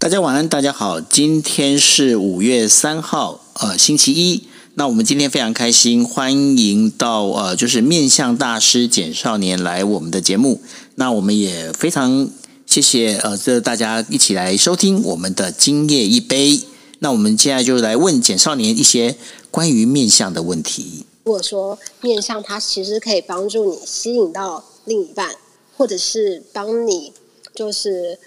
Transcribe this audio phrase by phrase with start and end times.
[0.00, 4.44] 大家晚安，大家好，今天是五月三号，呃，星期一。
[4.72, 10.62] 那我们今天非常开心，欢迎到呃，就是面相大师简少年来我们的节目。
[10.94, 12.30] 那我们也非常
[12.64, 16.62] 谢谢呃，这大家一起来收听我们的今夜一杯。
[17.00, 19.16] 那我们现在就来问简少年一些
[19.50, 21.04] 关于面相的问题。
[21.24, 25.34] 如果说面相它其实可以帮助你吸引到另一半，
[25.76, 27.12] 或者是帮你
[27.54, 28.18] 就是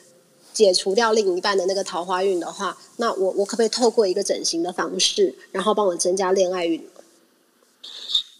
[0.53, 6.81] 解除掉另一半的那个桃花运的话，那我我可不可以透过一个整形的方式，然后帮我增加恋爱运？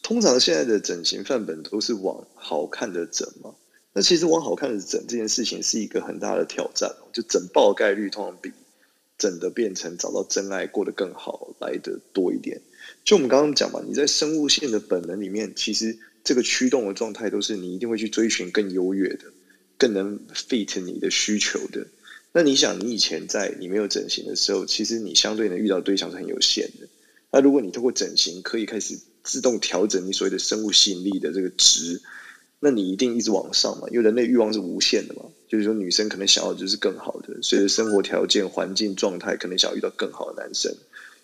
[0.02, 3.56] 通常现在的整形范本都是往好看的整嘛，
[3.94, 8.52] 那其实往好看的整这件事情是一个很大的挑战哦，就整爆概率通常比
[9.18, 12.62] 整的变成找到真爱过得更好来的多一点。
[13.06, 19.26] 就我们刚刚讲嘛，你在生物性的本能里面，其实这个驱动的状态都是你一定会去追寻更优越的、
[19.78, 21.88] 更能 fit 你的需求的。
[22.36, 26.88] 那你想，你以前在你没有整形的时候，其实你相对能遇到的对象是很有限的。
[27.32, 32.02] 那如果你通过整形可以开始自动调整你所谓的生物吸引力的这个值，
[32.60, 35.22] 那你一定一直往上嘛，因为人类欲望是无限的嘛。
[35.48, 40.74] 就是说，女生可能想要的就是更好的，随着生活条件、环境状态，可能想要遇到更好的男生。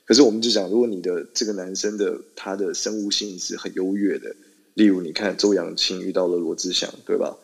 [0.05, 4.35] 可是我们就讲，如果你的这个男生的他的生物性是很优越的，
[4.75, 7.35] 例如你看周扬青遇到了罗志祥，对吧？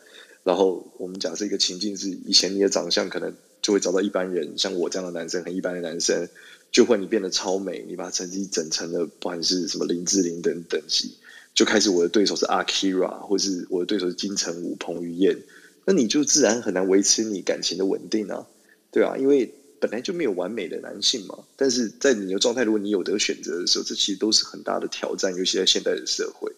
[0.44, 3.34] 然后我们假设一个情境是，以前你的长相可能
[3.66, 6.28] 就会找到一般人，像我这样的男生，很一般的男生，
[6.70, 11.16] 就会你变得超美，你把成绩整成了不管是什么林志玲等等级，
[11.52, 15.36] 就开始我的对手是阿 Kira，或是我的对手是金城武、彭于晏，
[15.84, 18.46] 那你就自然很难维持你感情的稳定啊，
[18.92, 26.52] 对啊，因为本来就没有完美的男性嘛，但是在你的状态，如果你有得选择的时候，这其实都是很大的挑战，尤其在现代的社会。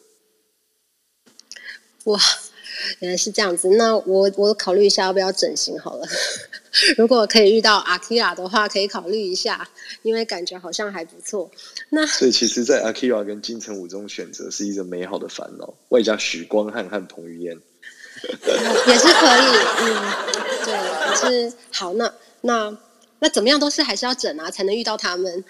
[2.04, 2.20] 哇，
[2.98, 3.70] 原来是这样子。
[3.70, 6.06] 那我我考虑一下要不要整形好了。
[6.96, 9.68] 如果可以遇到阿 Kira 的话，可以考虑一下，
[10.02, 11.50] 因为感觉好像还不错。
[11.90, 17.58] 那所以其实，在阿 Kira 跟金城武中选择是一个美好的烦恼，外加许光汉和彭于晏
[18.22, 19.46] 也是可以。
[19.80, 20.12] 嗯，
[20.64, 22.76] 对，可是好，那那
[23.18, 25.44] 那怎么样都是还是要整啊，才能遇到他们。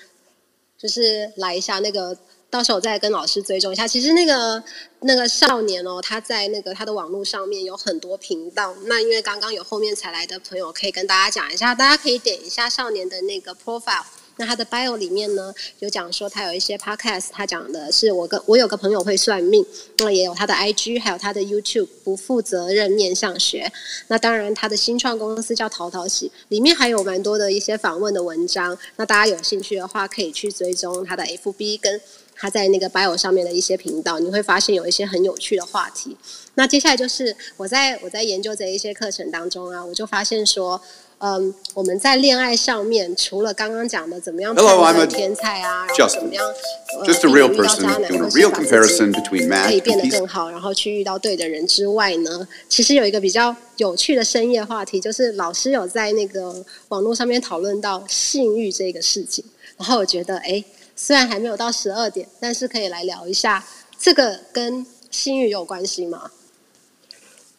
[0.77, 2.17] 就是来一下那个。
[2.51, 3.87] 到时候我再跟老师追踪一下。
[3.87, 4.63] 其实那个
[5.01, 8.75] 那个少年哦，他在那个他的网络上面有很多频道。
[8.85, 14.05] 那因为刚刚有后面才来的朋友，可以跟大家讲一下，大家可以点一下少年的那个 profile。
[14.41, 19.67] 那他的 bio 里面呢，有讲说他有一些 podcast，他讲的是我跟我有个朋友会算命，
[19.99, 23.71] 那也有他的 IG，还有他的 YouTube 不负责任面向学。
[24.07, 28.79] 那当然他的新创公司叫淘淘喜，里面还有蛮多的一些访问的文章。
[28.95, 32.01] 那大家有兴趣的话，可以去追踪他的 FB 跟。
[32.39, 36.17] 他在那个 bio 上面的一些频道，你会发现有一些很有趣的话题。
[36.55, 40.81] 那接下来就是我在我在研究这一些课程当中啊，我就发现说，
[41.19, 48.67] 嗯，我们在恋爱上面，除了刚刚讲的怎么样判断天才啊，然后怎么样呃遇到渣男，或是把自
[49.07, 59.45] 己可以变得更好，然后去遇到对的人之外呢，其实有一个比较有趣的深夜话题，就是老师有在那个网络上面讨论到性欲这个事情，
[59.77, 60.65] 然后我觉得哎。
[61.01, 63.65] 虽然还没有到十二点，但是可以来聊一下
[63.97, 66.29] 这个跟性欲有关系吗？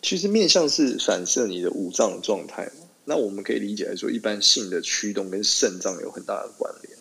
[0.02, 2.70] 其实面相是反射你的五脏状态，
[3.06, 6.98] 那我们可以理解来说，一般性的驱动跟肾脏有很大的关联，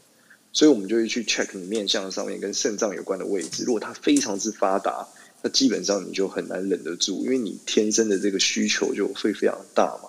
[0.52, 3.64] 所以我们就会去 check 你面相上面跟肾脏有关的位置。
[3.64, 5.08] 如果它非常之发达，
[5.42, 10.08] 那基本上你就很难忍得住，因为你天生的这个需求就会非常大嘛。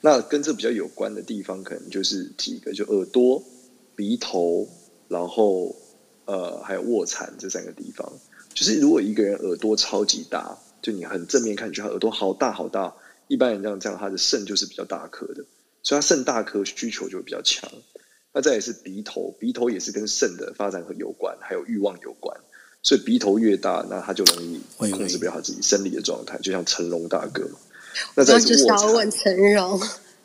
[0.00, 3.40] 那跟这比较有关的地方，可能就是几个，就耳朵、
[3.94, 4.68] 鼻头。
[5.08, 5.74] 然后，
[6.26, 8.12] 呃，还有卧蚕这三个地方，
[8.54, 12.94] 就是如果一个人耳朵超级大，就你很正面看，觉得他耳朵好大好大，
[13.26, 15.42] 一般人这样这样，他的肾就是比较大颗的，
[15.82, 17.70] 所以他肾大颗需求就会比较强。
[18.34, 22.38] 那再也是鼻头，鼻头也是跟肾的发展和有关，还有欲望有关，
[22.82, 24.60] 所以鼻头越大，那他就容易
[24.90, 27.58] 控制不了他自己生理的状态，就像成龙大哥嘛。
[28.14, 29.80] 那再是卧蚕，成龙。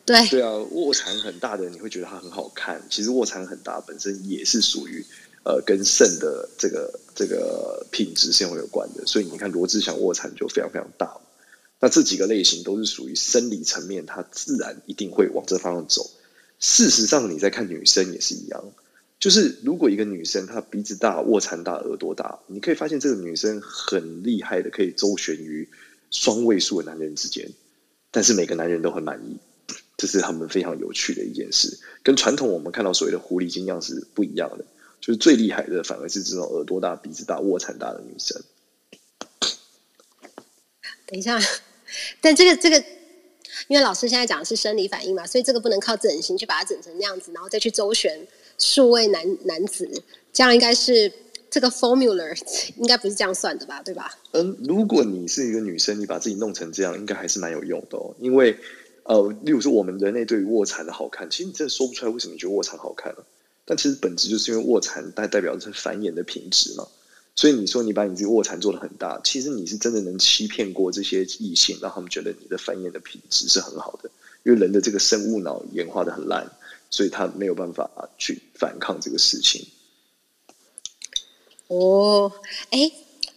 [0.05, 2.81] 对对啊，卧蚕很大的你会觉得它很好看。
[2.89, 5.05] 其实卧蚕很大本身也是属于
[5.45, 9.05] 呃跟肾的这个这个品质是有关的。
[9.05, 11.15] 所以你看罗志祥卧蚕就非常非常大。
[11.79, 16.09] 那这几个类型都是属于生理层面，它自然一定会往这方向走。
[16.59, 18.63] 事实上你在看女生也是一样，
[19.19, 25.67] 就是如果一个女生她鼻子大、卧蚕大、耳朵大，你可以发现这个女生很厉害的，可以周旋于
[26.09, 27.49] 双位数的男人之间，
[28.11, 29.37] 但是每个男人都很满意。
[29.97, 34.65] 这是他们非常有趣的一件事，跟传统我们看到所谓的狐狸精样是不一样的。
[34.99, 38.41] 就是最厉害的反而是这种耳朵大、鼻子大、卧蚕大的女生。
[41.05, 41.37] 等一下，
[42.21, 42.77] 但这个这个
[43.67, 48.25] 因为老师现在讲的是生理反应嘛，所以这个不能靠整形去把它整成那样子，然后再去周旋
[48.57, 49.85] 数位男男子，
[50.31, 51.11] 这样应该是
[51.51, 52.33] 这个 formula
[52.79, 53.83] 应该不是这样算的吧？
[53.83, 54.17] 对吧？
[54.31, 58.15] 嗯，如果你是一个女生，你把自己弄成这样，应该还是蛮有用的哦。
[58.19, 58.57] 因为
[59.03, 63.25] 呃，例如说我们人类对于卧蚕的好看，其实你真的说不出来为什么你觉得卧蚕好看了，
[63.65, 66.87] 但其实本质就是因为卧蚕代代表的是繁衍的品质嘛。
[67.35, 74.11] 所以你说你把你这个卧蚕做的很大，其实你是真的能欺骗过这些异性，让他们觉得你的繁衍的品质是很好的。
[74.43, 76.45] 因为人的这个生物脑演化的很烂，
[76.89, 79.65] 所以他没有办法去反抗这个事情。
[81.67, 82.31] 哦，
[82.69, 82.91] 哎，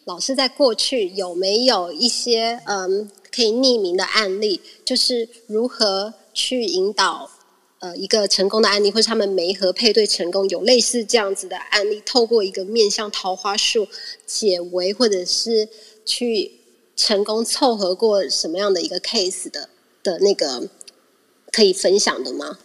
[0.04, 7.30] 老师在过去有没有一些嗯可以匿名的案例，就是如何去引导？
[7.78, 13.86] 呃，一个成功的案例，或者他们媒合配对成功，有类似这样子的案例，透过一个面向桃花树
[14.24, 15.68] 解围，或者是
[16.06, 16.52] 去
[16.96, 19.68] 成功凑合过什么样的一个 case 的
[20.02, 20.70] 的那个
[21.52, 22.58] 可以分享的吗？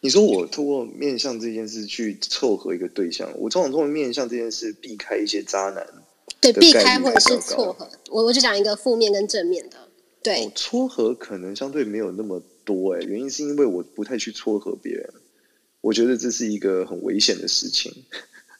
[0.00, 5.86] 你说我透过面向这件事去凑合一个对象，我通常通过面向这件事避开一些渣男，
[6.52, 7.88] 对，避开或者是撮合。
[8.10, 9.76] 我我就讲一个负面跟正面的，
[10.22, 12.42] 对，撮合可能相对没有那么。
[12.66, 15.06] 多哎，原因是因为我不太去撮合别人，
[15.82, 17.92] 我觉得这是一个很危险的事情。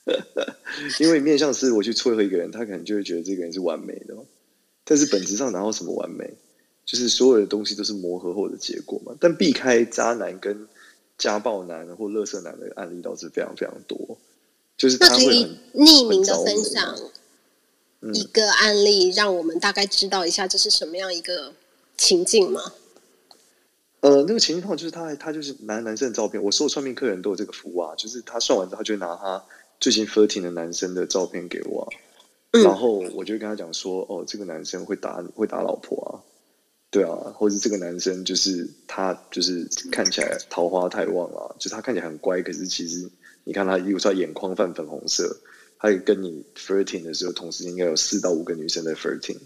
[1.00, 4.14] 因为面向是我去撮合一个人，他可能就会觉得这个人是完美的，
[4.84, 6.30] 但是本质上哪有什么完美？
[6.84, 9.16] 就是所有的东西都是磨合后的结果嘛。
[9.18, 10.68] 但避开渣男跟
[11.16, 14.18] 家暴男或乐色男的案例倒是非常非常多，
[14.76, 16.94] 就是他会很匿名的分享
[18.12, 21.52] 一个案例，让我们大概知道一下这是什么样一个
[21.96, 22.60] 情境吗？
[24.00, 26.42] 呃，那个情况就是他，他就是男男生的照片。
[26.42, 29.42] 我所有算命客人都有这个服务啊，就是他算完之后，他就拿他
[29.80, 31.88] 最近 flirting 的男生的照片给我，
[32.50, 36.20] 然后我就跟他讲说，哦，这个男生会打会打老婆啊，
[36.90, 43.10] 对啊，或者这个男生就是他就是看起来桃花太旺了，就他看起来很乖，可是其实
[43.44, 45.34] 你看他，比如说眼眶泛粉红色，
[45.92, 49.38] 他跟你 flirting 的时候，同时应该有四到五个女生在 flirting，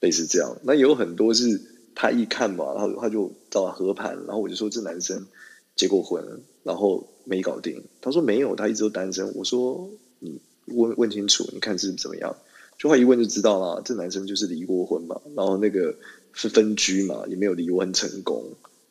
[0.00, 0.58] 类似这样。
[0.62, 1.60] 那有很多是。
[1.92, 5.26] 他一看嘛，然后他就找合盘，然后我就说这男生
[5.74, 6.24] 结过婚，
[6.62, 7.82] 然后没搞定。
[8.00, 9.34] 他说没有，他一直都单身。
[9.34, 9.90] 我说
[10.20, 12.34] 你问问清楚，你看是怎么样？
[12.78, 15.94] 就他一问就知道了，这男生就是离过婚嘛，然后那个
[16.32, 18.44] 是分居嘛，也没有离婚成功，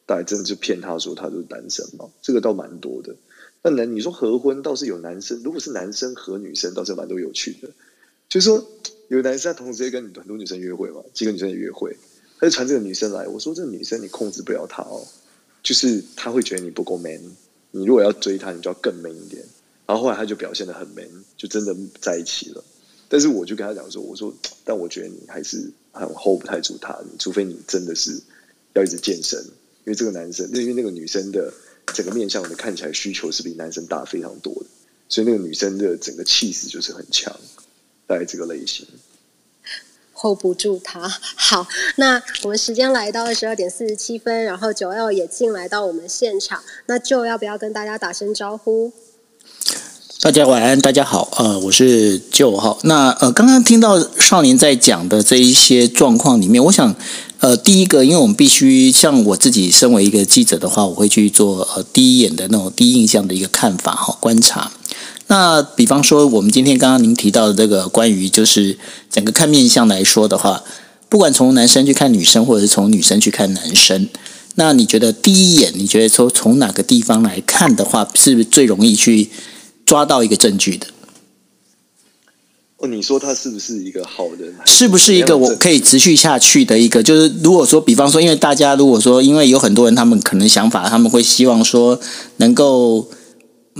[0.06, 3.16] 大概真的就骗他说他就是单身嘛，这个倒蛮多的。
[3.62, 7.70] 那男你说合婚倒是有男生，如果是男生和女生倒是蛮多有趣的，
[8.30, 8.66] 就是说
[9.10, 11.96] 有男生他同时也跟很多女生约会嘛，几个女生也约会。
[12.40, 15.06] 他就传这个女生来，我说这个女生你控制不了她哦，
[15.62, 17.20] 就是他会觉得你不够 man，
[17.72, 19.44] 你如果要追她，你就要更 man 一点。
[19.86, 22.64] 然后后来他就表现的很 man，就真的在一起了。
[23.10, 24.34] 但是我就跟他讲说，我说
[24.64, 28.22] 但我觉得你还是很 hold 不太住他，除非你真的是
[28.74, 29.38] 要一直健身，
[29.84, 31.52] 因为这个男生，因为那个女生的
[31.94, 34.66] 整个面相的看起来需求是比男生大非常多的，
[35.08, 37.36] 所以那个女生的整个气势就是很强，
[38.08, 38.86] 大概这个类型。
[40.14, 41.08] hold 不住他。
[41.36, 41.66] 好，
[41.96, 48.92] 那我们时间来到二十二点四十七分，然后九 L 也进来到我们现场，那就要不要跟大家打声招呼？
[50.22, 52.78] 大家晚安，大家好，呃，我是九号。
[52.84, 56.94] 那呃，刚刚听到少年在讲的这一些状况里面，我想，
[57.40, 64.70] 呃，第一个，因为我们必须像我自己身为一个记者的话，我会去做呃第一眼的那种第一印象的一个看法哈，观察。
[65.28, 68.78] 那比方说，我们今天刚刚您提到的这个关于就是
[69.10, 70.62] 整个看面相来说的话，
[71.08, 74.10] 不管从男生去看女生，或者是从女生去看男生，
[74.56, 79.30] 那你觉得第一眼，你觉得说从哪个地方来看的话，是不是最容易去
[79.86, 80.88] 抓到一个证据的？
[82.80, 84.54] 哦，你说他是不是一个好人？
[84.66, 87.04] 是不是一个我可以持续下去的一个？
[87.04, 92.00] 就是如果说，比方说，因为大家如果说，因为有很多人，他们可能想法，他们会希望说
[92.38, 93.08] 能够。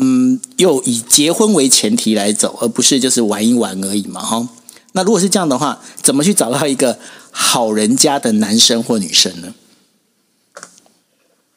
[0.02, 4.48] 嗯，又以结婚为前提来走，而不是就是玩一玩而已嘛，哈。
[4.94, 6.98] 那如果是这样的话，怎么去找到一个
[7.32, 9.54] 好人家的男生或女生呢？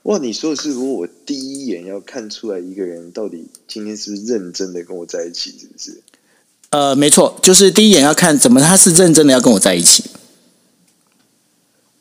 [0.04, 6.02] 哇，你说的是，如果我第一眼要看出来一个人到底今天是不是认真的跟我在一起，是不是？
[6.72, 10.04] 呃，没错，就是第一眼要看怎么他是认真的要跟我在一起。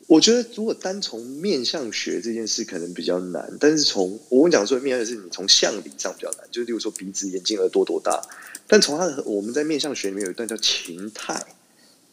[0.06, 8.18] 我觉得，如果单从面相学这件事可能比较难，但是从我们讲说面相是你从相理上比较难，就是例如说鼻子、眼睛、耳朵多大。
[8.66, 11.38] 但从他的我们在面相学里面有一段叫情态，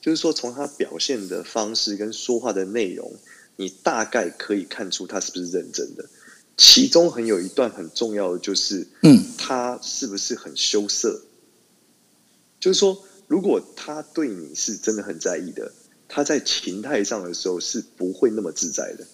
[0.01, 3.09] 就是说从他表现的方式跟说话的内容，
[3.55, 6.03] 你大概可以看出他是不是认真的。
[6.57, 11.21] 其中很有一段很重要的就是，嗯，他是不是很羞涩？
[12.59, 12.97] 就是说，
[13.27, 15.71] 如果他对你是真的很在意的。
[16.11, 19.05] 他在情态上的时候是不会那么自在的。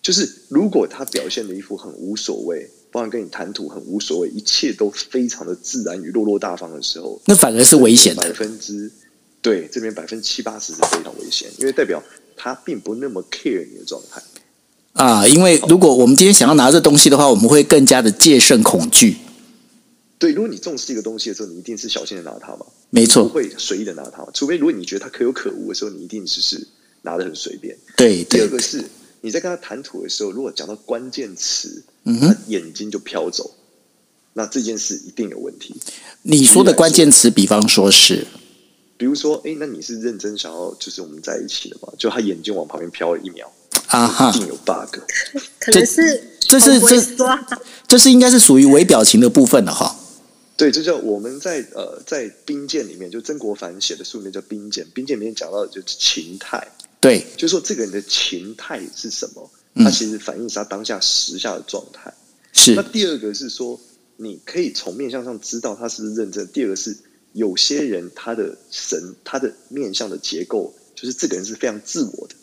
[0.00, 8.22] 就是如果他表现的一副很无所谓，包含跟你谈吐很无所谓，一切都非常的自然与落落大方的时候，那反而是危险的。
[8.22, 8.88] 百分之
[9.42, 12.00] 对这边百分之七八十是非常危险，因为代表
[12.36, 14.22] 他并不那么 care 你的状态
[14.92, 15.26] 啊。
[15.26, 19.16] 因为如果我们今天想要拿这东西的话，我们会更加的戒慎恐惧。
[20.20, 24.24] 对，如果你重视一个东西的时候，你一定是小心的拿它嘛，没错，不会随意的拿它。
[24.32, 26.64] 除非如果你觉得它可有可无的时候，你一定只是
[27.02, 27.76] 拿的很随便。
[27.96, 28.84] 对，第二个是。
[29.22, 31.84] 你在跟他谈吐的时候，如果讲到关键词，
[32.18, 33.54] 他眼睛就飘走，
[34.32, 35.78] 那这件事一定有问题。
[36.22, 38.26] 你说的关键词，比方说是，
[38.96, 41.92] 比如说，哎，那你是认真想要就是我们在一起的吗？
[41.98, 43.52] 就他眼睛往旁边飘了一秒，
[43.88, 44.96] 啊哈，一定有 bug。
[45.58, 46.98] 可能是这是这
[47.86, 49.94] 这是应该是属于微表情的部分了哈。
[50.60, 56.68] 对，这叫我们在呃在兵谏里面，就曾国藩写的书里面叫兵谏，兵谏里面讲到的就是情态。
[57.00, 59.50] 对，就是说这个人的情态是什么？
[59.76, 62.12] 他其实反映是他当下时下的状态。
[62.52, 62.74] 是。
[62.74, 63.80] 那第二个是说，
[64.18, 66.46] 你可以从面相上知道他是不是认真。
[66.48, 66.94] 第二个是，
[67.32, 72.34] 有些人他的神，他的面相的结构，就是这个人是非常自我的。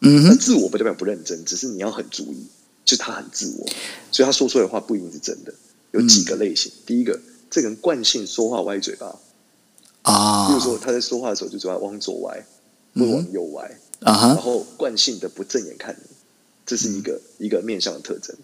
[0.00, 2.46] 嗯那自我不代表不认真，只是你要很注意，
[2.84, 3.66] 就他很自我，
[4.12, 5.54] 所以他说出来的话不一定是真的。
[5.92, 7.18] 有几个类型，第一个，
[7.56, 9.18] 这个人惯性说话歪嘴巴
[10.02, 12.44] 啊，比如说他在说话的时候就嘴巴往左歪，
[12.94, 13.64] 会往右歪。
[14.00, 16.14] 啊然后惯性的不正眼看你，
[16.66, 18.36] 这是一个一个面相的特征。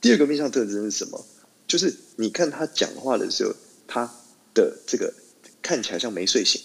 [0.00, 1.22] 第二个面相特征是什么？
[1.68, 3.52] 就是你看他讲话的时候，
[3.86, 4.10] 他
[4.54, 5.12] 的这个
[5.60, 6.58] 看起来像没睡醒。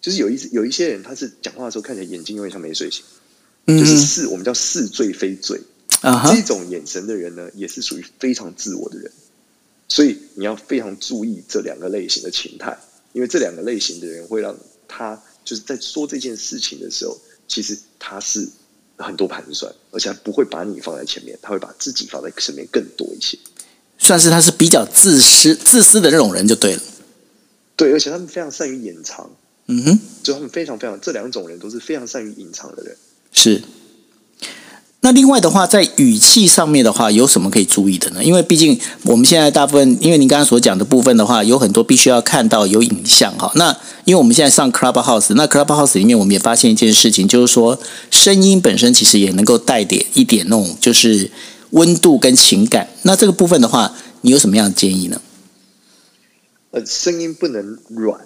[0.00, 3.04] 就是有一有一些人，他是讲话的时候看起来眼睛有点像没睡醒，
[3.66, 5.60] 就是似我们叫似醉非醉
[6.00, 6.34] 啊。
[6.34, 9.12] 这种眼神的人呢，也是属于非常自我的人。
[9.92, 12.74] 所以你要非常注意这两个类型的情态，
[13.12, 14.56] 因为这两个类型的人会让
[14.88, 17.14] 他就是在说这件事情的时候。
[17.48, 18.48] 其实他是
[18.96, 23.38] 很多盘算，而且他不会把你放在前面，他会把自己放在身边更多一些。
[23.98, 26.82] 算是他是比较自私、自私的那种人就对了。
[27.76, 29.30] 对，而且他们非常善于隐藏。
[29.66, 32.96] 嗯哼，就他们非常非常这两种人都是非常善于隐藏的人。
[33.32, 33.60] 是。
[35.04, 38.22] 那另外的话，在语气上面的话，有什么可以注意的呢？
[38.22, 43.50] 因为毕竟我们现在大部分，因为您刚刚所讲的部分的话，有很多必须要看到有影像哈。
[43.56, 47.76] 那因为我们现在上 Clubhouse，那 Clubhouse 里面我们也发现一件事情，就是说
[48.12, 51.28] 声音本身其实也能够带点一点那种就是
[51.70, 52.88] 温度跟情感。
[53.02, 55.20] 那这个部分的话，你有什么样的建议呢？
[56.70, 58.20] 呃，声音不能软。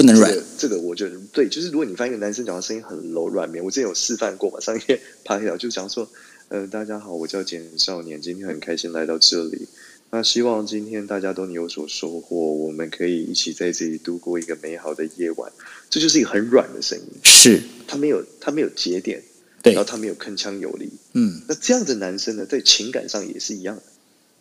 [0.00, 6.08] 不能软，这个我觉得对，就是如果你发现一个男生讲话声音很柔软绵，我之前有示范过嘛，上一天拍条就讲说，
[6.48, 9.68] 呃，大家好，我叫简少年，今天很开心来到这里，
[10.08, 15.52] 那希望今天大家都能有所收获，我们可以一起在这里度过一个美好的夜晚，
[15.90, 19.22] 这就是一个很软的声音，是，他没有他没有节点，
[19.62, 23.82] 对，然后他没有铿锵有力，嗯，那这样的男生呢，在情感上也是一样的，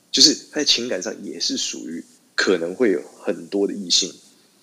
[0.10, 2.02] 就是他在情感上也是属于
[2.34, 4.10] 可能会有很多的异性。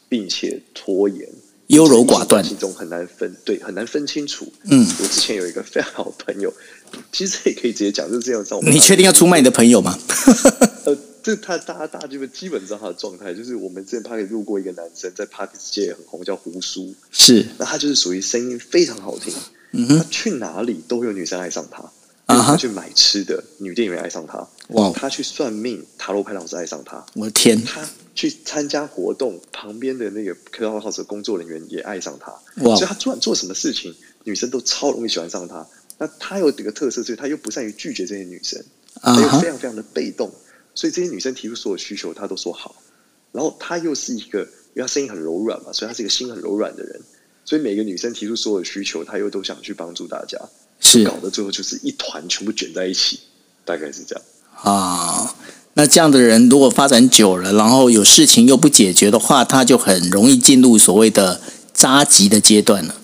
[0.08, 1.28] 并且拖延、
[1.68, 4.46] 优柔寡断，其中很难分对，很难分清楚。
[4.70, 6.52] 嗯，我之前有一个非常好的朋友，
[7.12, 8.44] 其实也可以直接讲，就是这样。
[8.62, 9.98] 你确定要出卖你的朋友吗？
[10.86, 16.94] 呃，这他大家大家基本基本知道他的状态，就是我们之前 party 路过一个男生，在 party 界很红，叫胡叔。
[17.10, 19.34] 是，那他就是属于声音非常好听，
[19.72, 21.82] 嗯他去哪里都会有女生爱上他。
[22.26, 24.46] 啊，他去买吃的，女店员爱上他。
[24.68, 27.04] 哇，他去算命，塔罗牌老师爱上他。
[27.14, 27.88] 我的天，他。
[28.16, 35.66] 去参加活动，旁边的那个 Clubhouse 的工作人员也爱上他，哇所以他不管做什么事情，女生都超容易喜欢上他。
[35.98, 38.64] 那他有几个特色，所以他又不善于拒绝这些女生，
[39.02, 40.32] 他又非常非常的被动，
[40.74, 42.74] 所以这些女生提出所有需求，他都说好。
[43.32, 44.40] 然后他又是一个，
[44.72, 46.98] 因为他声音很柔软嘛，所以他是一个心很柔软的人，
[47.44, 50.40] 所以每个女生提出所有需求，他又都想去帮助大家，
[50.80, 53.20] 是搞得最后就是一团全部卷在一起，
[53.64, 54.24] 大概是这样
[54.62, 55.34] 啊。
[55.74, 61.40] 那这样的人如果发展久了，然后有事情又不解决的话，他就很容易进入所谓的
[61.74, 62.94] 扎急的阶段了。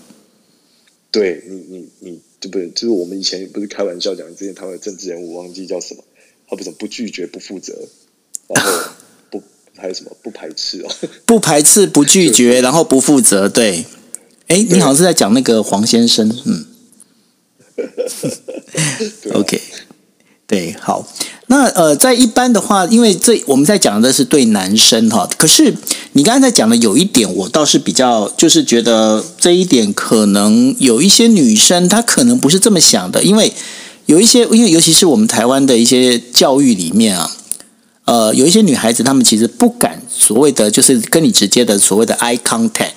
[1.10, 2.70] 对你，你，你，对不对？
[2.70, 6.02] 就是我们以前不是开玩笑讲，之前台湾的政治人物忘记叫什么，
[6.48, 7.74] 他不是不拒绝、不负责，
[8.48, 8.72] 然后
[9.28, 9.42] 不
[9.76, 10.88] 还有什么不排斥哦？
[11.26, 13.46] 不排斥、不拒绝，然后不负责。
[13.46, 13.84] 对，
[14.46, 16.64] 哎，你好像是在讲那个黄先生，嗯。
[19.34, 19.60] OK。
[20.44, 21.06] 对，好，
[21.46, 25.74] 那呃，在一般的话，因为这我们在讲的是对男生哈，可是
[26.12, 33.50] 你刚才讲的有一点，我倒是比较就是觉得这一点可能有一些女生她可能不是这么想的，因为
[34.04, 37.30] 有一些，因为尤其是我们台湾的一些教育里面啊，
[38.04, 42.90] 呃，有一些女孩子她们其实不敢所谓的就是跟你直接的所谓的 eye contact，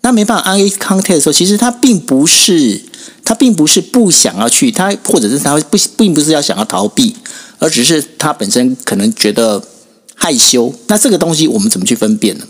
[0.00, 2.80] 那没办法 eye contact 的时候，其实她并不是
[3.24, 7.14] 他并不是不想要去，他或者是他不并不是要想要逃避，
[7.58, 9.66] 而只是他本身可能觉得
[10.14, 10.74] 害羞。
[10.88, 12.46] 那这个东西我们怎么去分辨呢？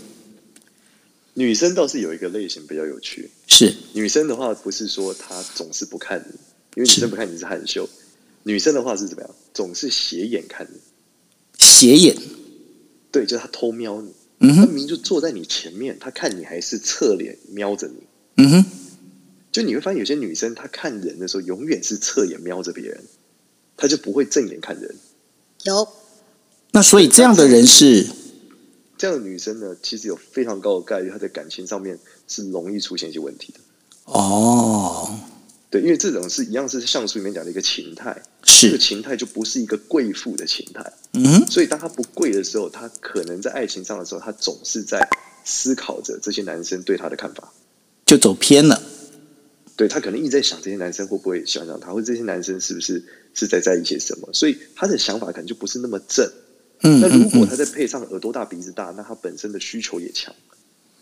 [1.37, 6.35] 女生倒是有一个类型比较有趣，是女生的话不是说她总是不看你，
[6.75, 7.89] 因为女生不看你是害羞，
[8.43, 9.29] 女生的话是怎么样？
[9.53, 10.79] 总是斜眼看你，
[11.59, 12.15] 斜眼，
[13.11, 14.11] 对，就是她偷瞄你。
[14.39, 17.95] 嗯哼，她明明就坐在你前面，她看你还是侧脸瞄着你。
[18.37, 18.65] 嗯哼，
[19.55, 23.01] 就你会发现有些女生她看人的时候永远是侧眼瞄着别人，
[23.77, 24.93] 她就不会正眼看人。
[25.63, 25.87] 有
[26.71, 28.05] 那所以这样的人是
[28.97, 31.97] 这样的女生呢，其实有非常高的概率她在感情上面
[32.27, 33.59] 是容易出现一些问题的。
[34.11, 35.17] 哦，
[35.69, 40.91] 对，因为这种是一样是像书里面讲的一个情态，是这个，情态就不是一个贵妇的情态。
[41.13, 45.07] 嗯，所以当她不贵的时候，她可能在爱情上的时候，她总是在
[45.45, 47.53] 思考着这些男生对她的看法。
[48.05, 48.83] 就走偏了。
[49.75, 53.03] 对他可能一直在想这些男生会不会喜欢上他，或者这些男生是不是
[53.33, 56.25] 是在在意些什么，所以他的想法可能就不是那么正。
[56.81, 60.33] 嗯那如果他再配上耳朵大鼻子大，那他本身的需求也强，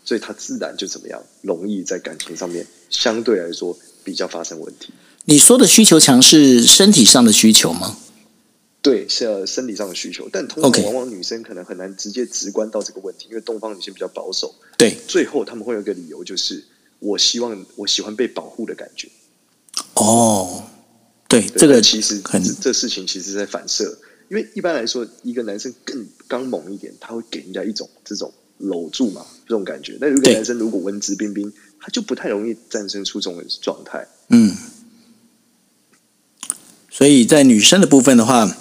[0.04, 4.92] 所以他自然就怎么样，容易在感情上面相对来说比较发生问题。
[5.24, 7.98] 你说的需求强是身体上的需求吗？
[8.82, 16.62] 对，是呃生理上的需求，但通常往往女生可能很难直接直观到这个问题，因为东方女性比较保守，对，最后他们会有一个理由，就是
[17.04, 19.06] 我希望我喜欢被保护的感觉。
[19.92, 20.64] 哦，
[21.28, 23.96] 对，对这个其实很这这事情其实在反射，
[24.30, 29.98] 因为一般来说，一个男生更刚猛一点，他会给人家一种这种搂住嘛这种感觉。
[30.00, 34.06] 但如果对男生如果文质彬彬，他就不太容易战胜出这种状态。
[34.28, 34.56] 嗯，
[36.90, 38.56] 所以在女生的部分的话，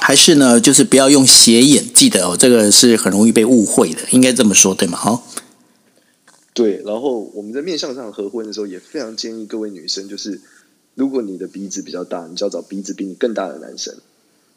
[0.00, 4.96] 还是呢，就是不要用斜眼，记得哦，这个是很容易被误会的，应该这么说对吗？
[4.96, 5.22] 哈，
[6.54, 10.40] 对，然后我们在面相上合婚的时候，也非常建议各位女生，就是
[10.94, 13.92] 如果你的鼻子比较大，你就要找鼻子比你更大的男生。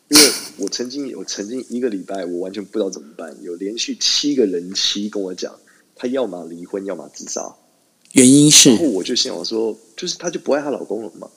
[0.10, 0.24] 因为
[0.58, 5.54] 我曾经有曾经一个礼拜，我完全不知道怎么办，有连续七个人妻跟我讲，
[5.96, 7.54] 她要么离婚，要么自杀。
[8.14, 11.28] 原因是然后我就心想说，就是她就不爱她老公了嘛。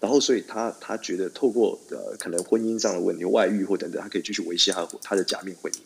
[0.00, 5.76] 然后所以她她觉得透过呃可能婚姻上的问题、外遇或等等，她可以继续维系她她的假面婚姻。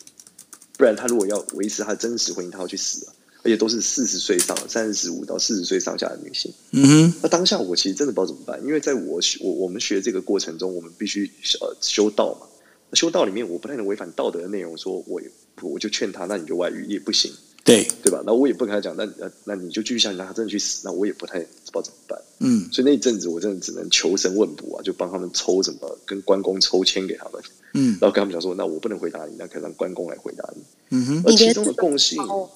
[0.75, 3.13] 不然她如果要维持她的真实婚姻，她要去死了。
[3.43, 6.51] 而且都是四十岁上三十五到四十岁上下的女性。
[6.71, 11.29] 嗯哼，那当下我其实真的不知道怎么办，因为在我学我我们学这个过程中，我们必须
[11.61, 12.47] 呃修道嘛。
[12.89, 15.21] 那修道里面，我不太能违反道德的内容，说我
[15.61, 17.29] 我就劝他，那你就外遇也不行，
[17.65, 18.23] 对，对吧？
[18.25, 22.21] 那我也不跟他讲，那那那你就继续下去他，他真的去死，那我也不太不知道怎么办。
[22.39, 27.41] 嗯所以那一阵子我真的只能求神问卜啊，就帮他们抽什么，跟关公抽签给他们，
[27.73, 30.61] 嗯然后跟他们讲说，那我不能回答你，那可以让关公来回答你。
[30.91, 32.49] 嗯哼，而其中的共性哦，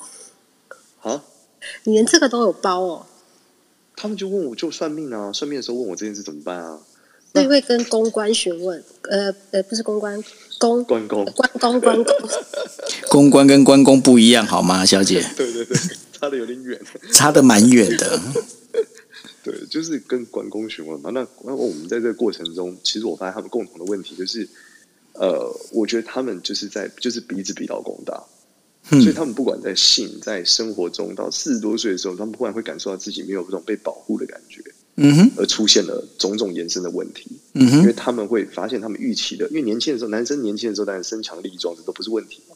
[1.02, 1.24] 啊，
[1.84, 3.06] 你连这个都有包哦，
[3.96, 6.80] 他们就问我就算命啊，算命的时候问我这件事怎么办啊？
[7.34, 10.22] 所以会跟公关询问，呃呃，不是公关，
[10.60, 12.16] 公关公，关公关公，
[13.10, 15.26] 公关跟关公不一样好吗，小姐？
[15.38, 15.78] 对对对，
[16.12, 16.80] 差的有点远。
[17.14, 18.20] 差的蛮远的。
[19.44, 21.10] 对，就是跟关公询问嘛。
[21.12, 24.48] 那那我们在这个过程中，其实我发现他们共同的问题就是，
[25.14, 28.41] 呃，我觉得他们就是在就是鼻子比老公大，嗯
[29.00, 34.62] 所以他们不管在性在生活中到四十多岁的时候，他们忽然会感受到自己没有这种被保护的感觉，
[34.96, 37.28] 嗯哼，而出现了种种延伸的问题。
[37.54, 42.56] 嗯哼因为，他们会发现他们预期的，因为年轻的时候，男生年轻的时候当然身强力壮，这都不是问题嘛。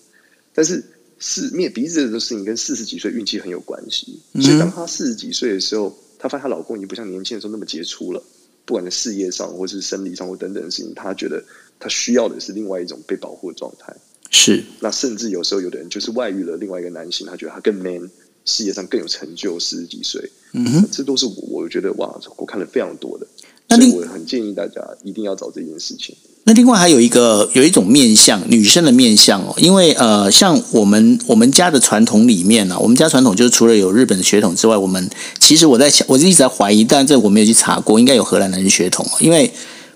[0.54, 0.84] 但是
[1.20, 8.22] 是灭鼻子这个事情跟四十几岁运气很有关系，嗯所以当她四十几岁的时候，她发现她老公已经不像年轻的时候那么杰出了，
[8.66, 11.42] 不管在事业上或是生理上或等等的事情，她觉得
[11.80, 13.96] 她需要的是另外一种被保护的状态。
[14.36, 18.12] 是那甚至有时候有的人就是外遇了另外一个男性，他觉得他更 man，
[18.44, 23.26] 事业上更有成就，四十几岁，嗯哼，这都是我我觉得哇，我看了非常多的，
[23.70, 26.14] 那另所以我很建议大家一定要找这件事情。
[26.48, 39.52] 那另外还有一个有一种面相，女生的面相哦，因为呃，像我们我们家的传统里面呢、我们家传统就是除了有日本的血统之外，我们其实我在想，我一直在怀疑，但这我没有去查过，应该有荷兰人血统哦，因为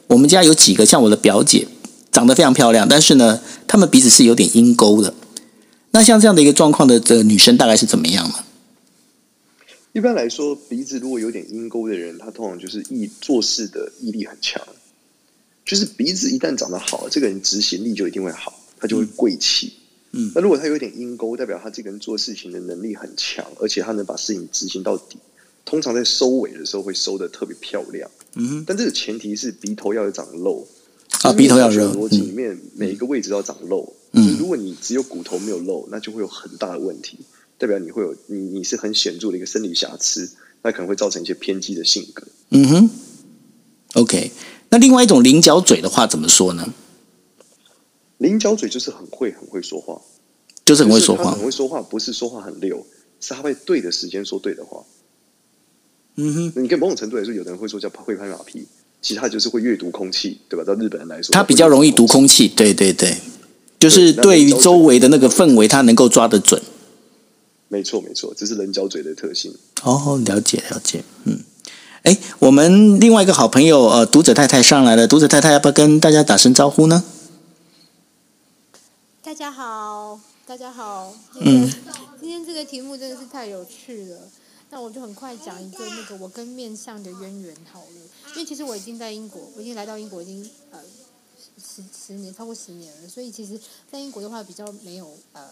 [0.08, 1.68] 我们家有几个像我的表姐，
[2.12, 5.14] 长得非常漂亮，但是呢，他们鼻子是有点阴沟的。
[5.92, 8.36] 那像这样的一个状况的这个女生大概是怎么样呢？
[9.92, 14.62] 一般来说，鼻子如果有点阴沟的人，他通常就是毅做事的毅力很强。
[15.66, 19.74] 就是鼻子一旦长得好，这个人执行力就一定会好，他就会贵气。
[20.12, 25.18] 嗯那如果他有点阴沟，代表他这个人做事情的能力很强，而且他能把事情执行到底。
[25.66, 30.68] 通常在收尾的时候会收的特别漂亮，嗯哼，但这个前提是鼻头要有长肉。
[31.22, 33.94] 啊，鼻头要热，逻辑里嗯面每一个位置都要长肉。
[34.12, 37.20] 嗯就是如果你只有骨头没有肉，那就会有很大的问题。
[37.58, 42.26] 代表你会有你你是很显著的一个生理瑕疵，那可能会造成一些偏激的性格。
[42.50, 42.90] 嗯哼
[43.96, 44.32] ，OK。
[44.70, 46.74] 那另外一种菱角嘴的话怎么说呢？
[48.18, 50.02] 菱角嘴就是很会很会说话，
[50.66, 52.86] 就是很会说话很，会说话，不是说话很溜，
[53.20, 54.84] 是他会对的时间说对的话。
[56.16, 58.66] 嗯哼，你跟某种程度来说，有的人会说叫会拍马屁，
[59.02, 60.64] 其实他就是会阅读空气，对吧？
[60.66, 63.16] 到日本人来说，他比较容易读空气，对对对，
[63.80, 66.62] 就是对于周围的那个氛围，他能够抓得准。
[67.70, 69.54] 没错没错，这是人角嘴的特性。
[69.84, 71.40] 哦，了解了解，嗯，
[72.04, 77.04] 哎，我们另外一个好朋友呃，读者太太上来了，读者太太要不要跟大家打声招呼呢？
[79.24, 81.14] 大家好，大家好。
[81.40, 81.72] 嗯，
[82.20, 84.18] 今天这个题目真的是太有趣了。
[84.70, 87.88] 那我就很快讲一个那个我跟面相的渊源好了。
[88.30, 90.80] 因为其实我已经在英国，我已经来到英国已经呃
[91.58, 93.10] 十十年，超过十年了。
[93.10, 93.60] 所以其实，
[93.92, 95.50] 在英国的话比较没有呃，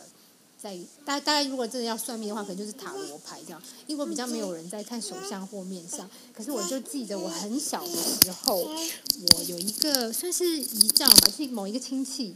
[0.61, 3.61] 在大大概如果真的要算命的话，可能就是塔罗牌这样。
[3.87, 6.07] 英国比较没有人在看手相或面相。
[6.31, 12.35] 可是我就记得我很小的时候，我有一个算是姨丈吧，是某一个亲戚。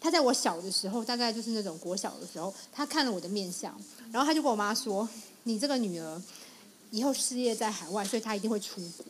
[0.00, 3.74] 他在我小的时候，大概就是那种国小的时候，他看了我的面相，
[4.12, 5.08] 然后他就跟我妈说
[5.46, 6.22] ：“你这个女儿
[6.90, 9.06] 以后事业在海外，所以她一定会出国。”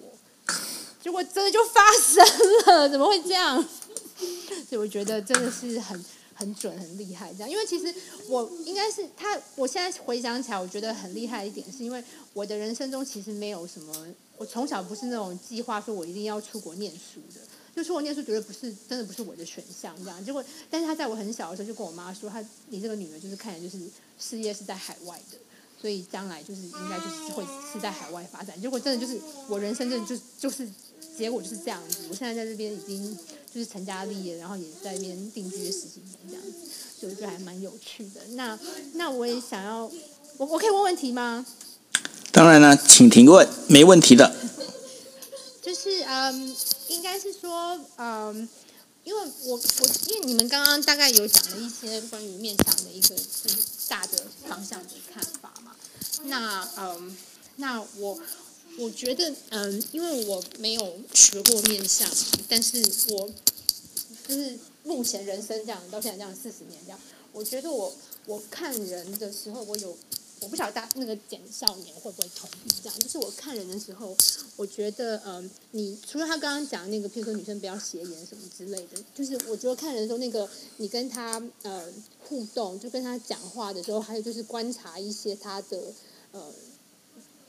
[1.03, 2.25] 结果真的就发生
[2.67, 3.63] 了，怎么会这样？
[4.69, 7.49] 所以我觉得真的是很很准、很厉害这样。
[7.49, 7.95] 因为其实
[8.29, 17.41] 我应该是他，我现在回想起来，我觉得很厉害一点，是因为我的人生中其实没有什么，我从小不是那种计划说我一定要出国念书的。
[17.75, 23.85] 就出国念书绝对不是真的不是我的选项，这样结果，但是他在我很小的时候就跟我妈说，他你这个女儿就是看起来就是
[24.19, 25.39] 事业是在海外的，
[25.81, 28.61] 所以将来就是应该就是会是在海外发展。
[28.61, 30.69] 结果真的就是我人生真的就就是
[31.17, 31.99] 结果就是这样子。
[32.09, 33.17] 我现在在这边已经
[33.53, 36.53] 就是成家立业，然后也在那边定居了十几年这样子，
[37.01, 38.21] 所以我觉得还蛮有趣的。
[38.31, 38.59] 那
[38.95, 39.91] 那我也想要，
[40.37, 41.45] 我我可以问问题吗？
[42.33, 44.35] 当然了，请提问，没问题的。
[45.63, 46.57] 就是嗯，
[46.89, 48.49] 应该是说嗯，
[49.05, 53.57] 因为我我因为你们刚刚大概有讲了一些关于面向的一个就是
[53.89, 55.56] 大的方向的看法嘛。
[56.25, 57.17] 那嗯，
[57.57, 58.19] 那我
[58.79, 62.09] 我觉得嗯，因为我没有学过面相，
[62.49, 62.79] 但是
[63.11, 63.29] 我
[64.29, 66.99] 就是目前人生这样到现在这样四十年这样，
[67.33, 67.95] 我觉得我
[68.27, 69.97] 我看人的时候，我有
[70.47, 74.17] 我不晓得大那个简少年会不会同意这样，就是我看人的时候，
[74.55, 85.93] 我觉得嗯，你除了他刚刚讲那个，譬如说女生不要斜眼什么之类的，就是我觉得看人的时候，那个你跟他呃互动，就跟他讲话的时候，还有就是观察一些他的
[86.31, 86.49] 呃。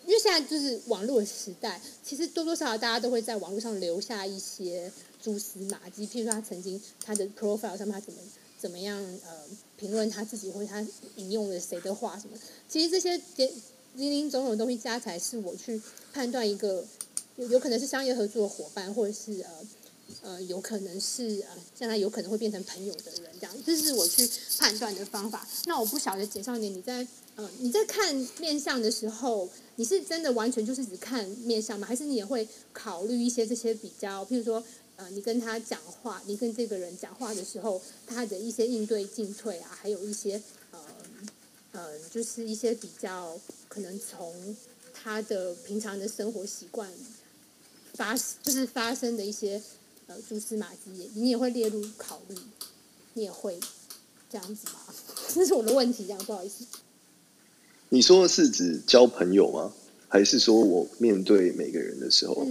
[0.07, 4.89] 因为现在就是网络时代，其实多多少少大家都会在网络上留下一些
[5.21, 8.19] 蛛丝马迹，譬如说他曾经他的 profile 上面他怎么
[8.59, 9.31] 怎么样呃
[9.77, 10.85] 评论他自己，或者他
[11.17, 12.35] 引用了谁的话什么。
[12.67, 13.51] 其实这些零
[13.95, 15.79] 零零总总的东西加起来，是我去
[16.11, 16.83] 判断一个
[17.35, 19.67] 有有可能是商业合作伙伴，或者是呃
[20.21, 25.47] 呃有可能是呃将来有可能会变成朋友的人，这样这是我去判断的方法。
[25.65, 31.85] 那我不晓得简少年你在呃你在看面相的时候，你是真的完全就是只看面相吗？
[31.85, 34.63] 还是你也会考虑一些这些比较，譬如说？
[34.97, 40.79] 呃，你跟他讲话，你跟这个人讲话的时候，他的一些应对进退啊，还有一些呃
[41.71, 44.55] 呃，就是一些比较可能从
[44.93, 46.89] 他的平常的生活习惯
[47.93, 49.61] 发，就是发生的一些
[50.07, 52.35] 呃蛛丝马迹，你也会列入考虑，
[53.13, 53.59] 你也会
[54.29, 54.79] 这样子吗？
[55.33, 56.65] 这是我的问题，这样不好意思。
[57.89, 59.71] 你说的是指交朋友吗？
[60.09, 62.47] 还是说我面对每个人的时候？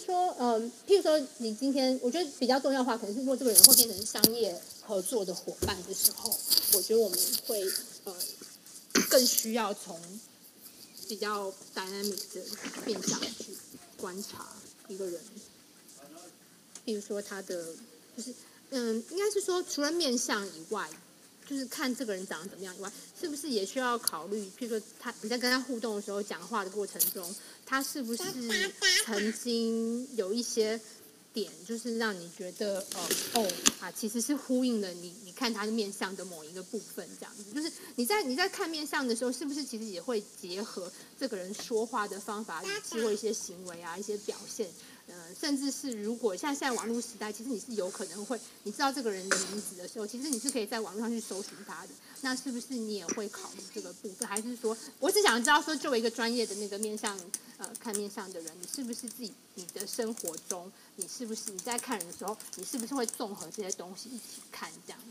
[0.00, 6.34] 说，嗯，譬如说，你今天我觉得比较重要的话，可能是说这个人会变成商业合作的伙伴的时候，
[6.72, 7.62] 我觉得我们会
[8.04, 8.14] 呃
[9.08, 10.00] 更需要从
[11.08, 12.42] 比较 dynamic 的
[12.86, 13.56] 面向去
[13.96, 14.48] 观察
[14.88, 15.20] 一个人，
[16.86, 17.74] 譬如说他的
[18.16, 18.34] 就是
[18.70, 20.90] 嗯，应该是说除了面相以外。
[21.48, 22.88] 就是看这个人长得怎么样以外，
[23.20, 24.44] 是不是也需要考虑？
[24.58, 27.34] 譬如说，他你在跟他互动的时候，讲话的过程中，
[27.66, 28.22] 他是不是
[29.04, 30.80] 曾经有一些
[31.32, 37.44] 点，就是让你觉得，呃，哦啊，其实是呼应了你你看他的面相的某一个部分，这样子。
[37.52, 44.68] 就是你在你在看面相的时候，是不是其实也会结合这个人说话的方法、语气或一些行为啊、一些表现？
[45.10, 51.88] 呃，甚至是如果像现在网络时代，其实你是有可能会，你知道这个人的名字的时候，其实你是可以在网络上去搜寻他的。
[52.22, 54.28] 那是不是你也会考虑这个部分？
[54.28, 57.18] 还是说，我只想知道说，作为一个专业的那个面向
[57.58, 65.06] 呃看面相的人，你是不是自己你的生活中，你是不是你在看人的时候，你是不是会综合这些东西一起看这样子？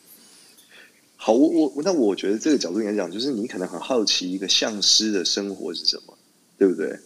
[1.17, 6.17] 好，我我那我觉得这个角度来讲，就是你可能很好奇一个相师的生活是什么，
[6.57, 6.97] 对不对？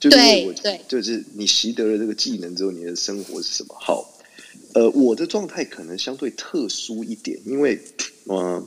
[0.00, 3.76] 就是我对，就是你习得了这个技能之后，你的生活是什么？
[3.78, 4.18] 好，
[4.72, 7.78] 呃，我的状态可能相对特殊一点，因为
[8.24, 8.66] 嗯，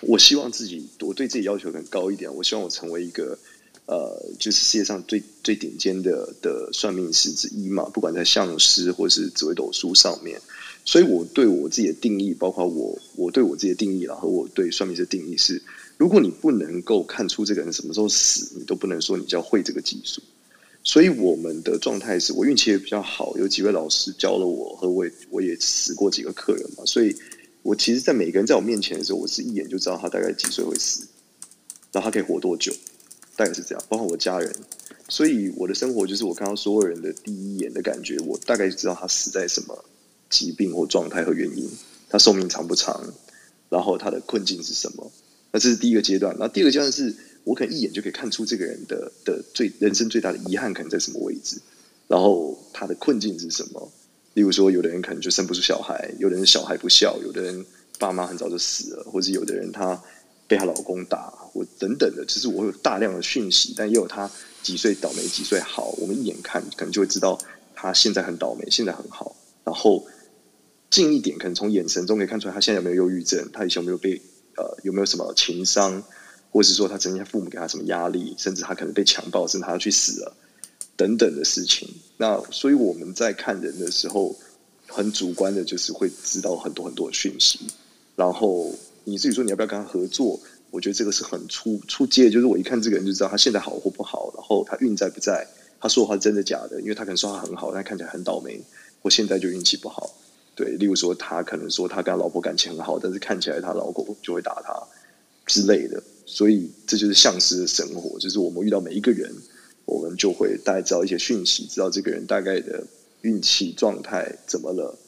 [0.00, 3.38] 我希望自己，我对自己要求更高一点，我希望我成为一个
[3.86, 10.40] 呃，就是世界上最最顶尖的的算命师之一嘛，不管在相师或是紫微斗数上面。
[10.86, 15.62] 所以，我对我自己的定义，包括我我对我自己的定义，然后我对算命师的定义是：
[15.98, 20.22] 如果你不能够看出这个人什么时候死，你都不能说你叫会这个技术。
[20.84, 26.84] 所以，我们的状态是我运气也比较好，有几位老师教了我，和我我也死过几个客人嘛。
[26.84, 27.16] 所以，
[27.62, 31.08] 我其实，在每个人在我面前的时候，我是一眼就知道他大概几岁会死，
[31.90, 32.72] 然后他可以活多久，
[33.34, 33.84] 大概是这样。
[33.88, 34.54] 包括我家人，
[35.08, 39.84] 所以我的生活就是我看到所有人的第一眼的感觉，我大概就知道他死在什么。
[40.30, 41.70] 疾病或状态和原因，
[42.08, 43.14] 他寿命长不长，
[43.68, 45.12] 然后他的困境是什么？
[45.52, 46.34] 那这是第一个阶段。
[46.40, 51.60] 那第二个阶段是我可能一眼就可以看出这个人的的最人生最大的遗憾可能在什么位置，
[52.08, 53.92] 然后他的困境是什么？
[54.34, 57.64] 例如说，有的人可能就生不出小孩，有的人小孩不孝，有的人
[57.98, 60.02] 爸妈很早就死了，或者有的人他
[60.48, 62.24] 被她老公打，或等等的。
[62.26, 64.30] 其实我有大量的讯息，但也有他
[64.62, 65.94] 几岁倒霉，几岁好。
[65.98, 67.38] 我们一眼看，可能就会知道
[67.74, 70.06] 他现在很倒霉，现在很好，然后。
[70.90, 73.50] 近一点，可能从眼神中可以看出来，他现在有没有忧郁症？
[73.52, 74.14] 他以前有没有被
[74.56, 76.00] 呃有没有什么情伤，
[76.54, 80.36] 或是说他曾经父母给他什么压力，甚至他可能被强暴，甚至他要去死了
[80.96, 81.88] 等等的事情。
[82.16, 84.36] 那所以我们在看人的时候，
[84.86, 87.58] 很主观的，就是会知道很多很多的讯息。
[88.14, 90.38] 然后你自己说你要不要跟他合作？
[90.70, 95.44] 我觉得这个是很出出街，就是我一看这个人就知道他现在好或不好，然后他运在不在，
[95.80, 96.80] 他说的话真的假的？
[96.80, 98.60] 因为他可能说话很好，但看起来很倒霉，
[99.02, 100.08] 我现在就运气不好。
[100.54, 104.80] 对，例如说他可能说他跟他老婆感情很好，但是看起来他老公就会打他
[105.46, 106.02] 之类的，
[106.34, 109.32] 所以这就是相师的生活，就是我们遇到每一个人，
[109.84, 112.84] 我们就会大概知道一些讯息，知道这个人大概的
[113.20, 114.98] 运气状态怎么了。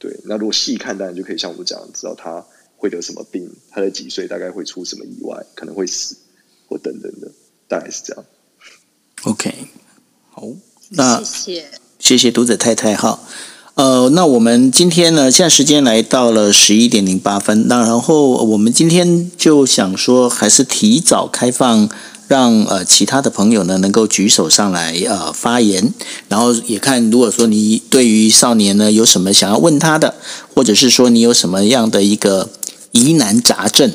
[0.00, 2.44] 对，那如果细看，当然就可以像我讲，知道他
[2.76, 6.16] 会得什么病，他在几岁大概会出什么意外，可能会死
[6.66, 7.30] 或等等的，
[7.68, 8.24] 大概是这样。
[9.22, 9.54] OK，
[10.30, 10.48] 好，
[10.88, 13.20] 那谢谢谢谢读者太太哈。
[13.74, 15.30] 呃，那我们今天呢？
[15.30, 17.68] 现在时间来到了十一点零八分。
[17.68, 21.88] 那然后我们今天就想说，还是提早开放，
[22.28, 25.94] 让呃其他的朋友呢能够举手上来呃发言。
[26.28, 30.16] 然后也看，如果说你对于少年呢有什么想要问他的，
[30.54, 32.50] 或者是说你有什么样的一个
[32.90, 33.90] 疑难杂症，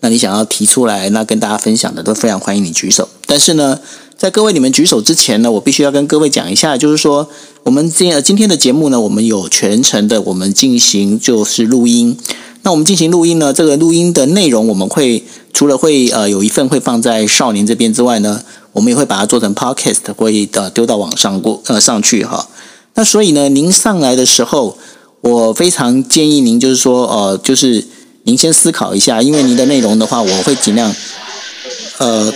[0.00, 3.08] 那你想要提出来，那跟大家分享的都非常欢迎你举手。
[3.26, 3.78] 但是呢。
[4.20, 7.26] 在各位你们举手之前呢，我必须要跟各位讲一下，就是说
[7.62, 12.14] 我们今呃今天的节目呢，我们有全程的我们进行就是录音。
[12.60, 22.46] 那我们进行录音呢，这个录音的内容我们会除了会呃有一份会放在少年这边之外呢，我们也会把它做成 podcast，会呃丢到网上过呃上去哈。
[22.96, 24.76] 那所以呢，您上来的时候，
[25.22, 27.86] 我非常建议您就是说呃，就是
[28.24, 30.94] 您先思考一下，因为您的内容的话，我会尽量
[31.96, 32.30] 呃。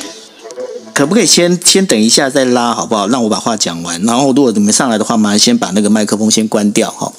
[0.94, 3.08] 可不可以先先等一下再拉好不好？
[3.08, 4.00] 让我把话讲完。
[4.02, 7.12] 然后如果你们上来的话，麻烦先把那个麦克风先关掉哈。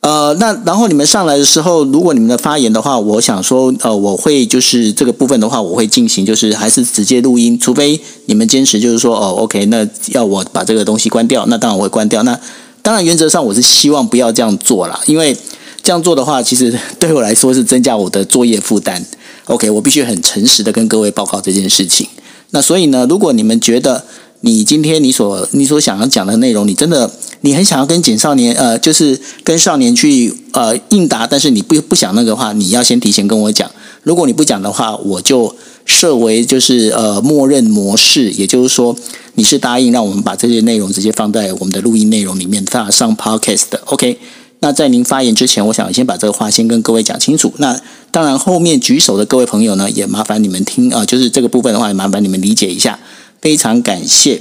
[0.00, 12.22] 呃，那然后你们上来的时候，如果你们的发言的话，我想说，呃，我会就是这个部分的话，我会进行就是还是直接录音，除非你们坚持就是说，哦，OK，那要我把这个东西关掉，那当然我会关掉。
[12.22, 12.38] 那
[12.82, 15.36] 当然原则上我是希望不要这样做啦，因为
[15.82, 19.04] 这样做的话，其实对我来说是增加我的作业负担。
[19.46, 22.06] OK，我必须很诚实的跟各位报告这件事情。
[22.50, 24.04] 那所以呢，如果你们觉得
[24.40, 27.10] 你今天你所你所想要讲的内容，你真的
[27.42, 33.70] 你很想要跟简少年呃，就是跟少年去呃应答，但是你不不想那个话，你要先提前跟我讲。
[34.04, 38.96] 如果你不讲的话，我就设为就是呃默认模式，也就是说
[39.34, 43.64] 你是答应让我们把这些内容直接放在我们的录音内容里面，发上 podcast。
[43.86, 44.18] OK，
[44.60, 47.52] 那在您发言之前，我想先把这个话先跟各位讲清楚。
[47.58, 47.80] 那。
[48.10, 52.98] 当然，后面举手的各位朋友呢，也麻烦你们听啊，就是这个部分的话，也麻烦你们理解一下，
[53.38, 54.40] 非常感谢。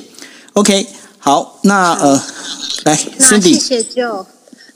[0.54, 0.88] OK，
[1.20, 2.24] 好，那呃，
[2.86, 4.26] 来，Cindy，谢谢 Joe。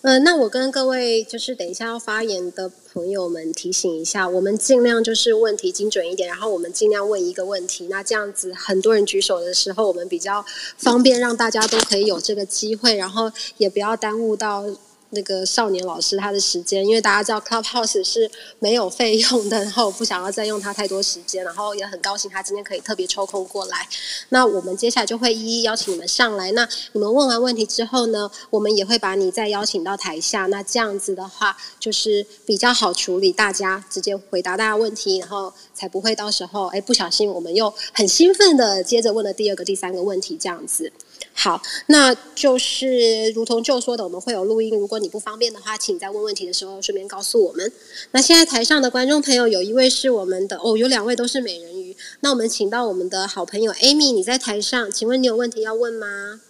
[0.02, 10.46] 呃，那我跟各位就是等一下要发言的朋友们提醒一下，我们尽量就是问题精准一点，然后我们尽量问一个问题，那这样子很多人举手的时候，我们比较
[10.78, 14.66] 方便让大家都可以有这个机会，然后也不要耽误到。
[15.12, 23.88] 那个少年老师他的时间，因为大家知道 Clubhouse 是没有费用的，然后不想要再用他太多时间，然后也很高兴他今天可以特别抽空过来。
[24.30, 26.52] 那我们接下来就会一一邀请你们上来。
[26.54, 30.45] 那你们问完问题之后呢，我们也会把你再邀请到台下。
[30.47, 40.91] 那这样子的话，就是比较好处理，大家直接回答大家问题，然后才不会到时候哎不小心我们又很兴奋的接着问了第二个、第三个问题这样子。
[41.34, 44.78] 好，那就是如同就说的，我们会有录音。
[44.78, 47.72] 如果你不方便的话，请在问问题的时候顺便告诉我们。
[48.12, 51.96] 那现在台上的观众朋友，有一位是我们的哦，有两位都是美人鱼。
[52.20, 56.41] 那我们请到我们的好朋友 Amy，你在台上，请问你有问题要问吗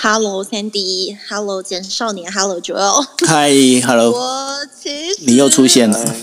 [0.00, 3.50] ？Hello Sandy，Hello 简少年，Hello Joel，嗨
[3.84, 6.16] ，Hello，我其实你又出现了，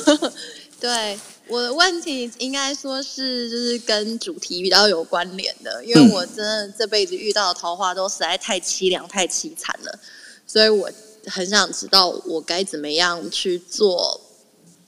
[0.78, 1.18] 对。
[1.50, 9.98] 我的问题应该说是就是跟主题比较有关联的，因为我真的这辈子遇到的桃花都实在太凄凉、太凄惨了，
[10.46, 10.88] 所以我
[11.26, 14.20] 很想知道我该怎么样去做，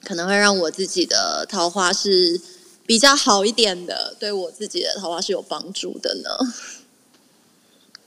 [0.05, 2.39] 可能会让我自己的桃花是
[2.85, 6.29] 比较好一点的，对我自己的桃花是有帮助的呢。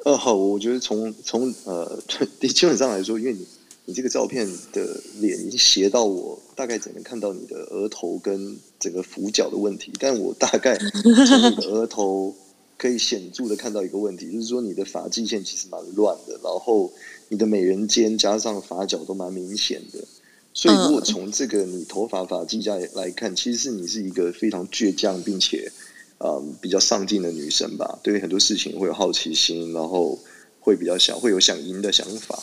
[0.04, 1.98] 呃，好，我觉得从从呃，
[2.40, 3.46] 基本上来说，因为你。
[3.86, 12.34] 你这个照片的脸已经斜到我大概只能看到你的额头跟整个俯角的问题，但我大概从你的额头
[12.76, 16.92] 可以显著的看到一个问题，就是说你的发际线其实蛮乱的，然后
[17.28, 20.04] 你的美人尖加上发角都蛮明显的，
[20.52, 25.70] 所以如果从这个你头发发际下来看，其实是你是一个非常倔强并且
[26.18, 30.18] 嗯比较上进的女生吧，对于很多事情会有好奇心，然后
[30.58, 32.42] 会比较想会有想赢的想法。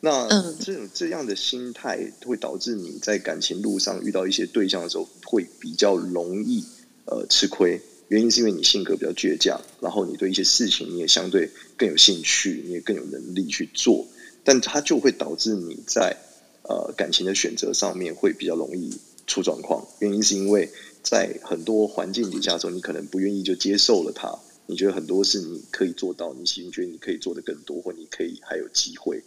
[0.00, 0.26] 那
[0.58, 6.64] 这种这样的心态会导致你在感情路上遇到一些对象的时候，会比较容易
[7.04, 7.80] 呃吃亏。
[8.08, 14.04] 原因是因为你性格比较倔强，然后你对一些事情你也相对更有兴趣，你也更有能力去做，
[14.42, 16.16] 但它就会导致你在
[16.62, 18.90] 呃感情的选择上面会比较容易
[19.26, 19.86] 出状况。
[20.00, 20.68] 原因是因为
[21.02, 24.36] 在很多环境底下的时候，你可能不愿意就接受了它，
[24.66, 29.22] 你觉得很多事你可以做到，你其实觉得你可以做的更多，或你可以还有机会。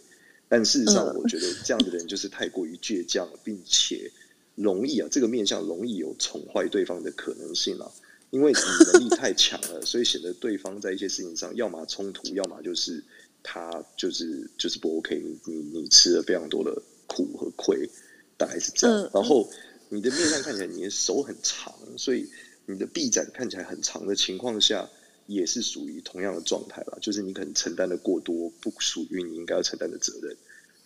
[0.48, 4.10] 但事实上，我觉得这样的人就是太过于倔强，并且
[4.54, 7.90] 容易啊，这个面相容易有宠坏对方的可能性啊。
[8.30, 13.02] 因为你能力太强了， 所以显得对方在一些事情上，要么冲突，要么就是
[13.42, 15.20] 他就是就是不 OK。
[15.20, 17.88] 你你你吃了非常多的苦和亏，
[18.36, 19.10] 大概是这样。
[19.14, 19.48] 然后
[19.88, 22.28] 你的面相看起来，你的手很长，所以
[22.66, 24.88] 你的臂展看起来很长的情况下。
[25.26, 30.36] 也是属于同样的状态吧，就是你可能承担的过多，不属于你应该要承担的责任。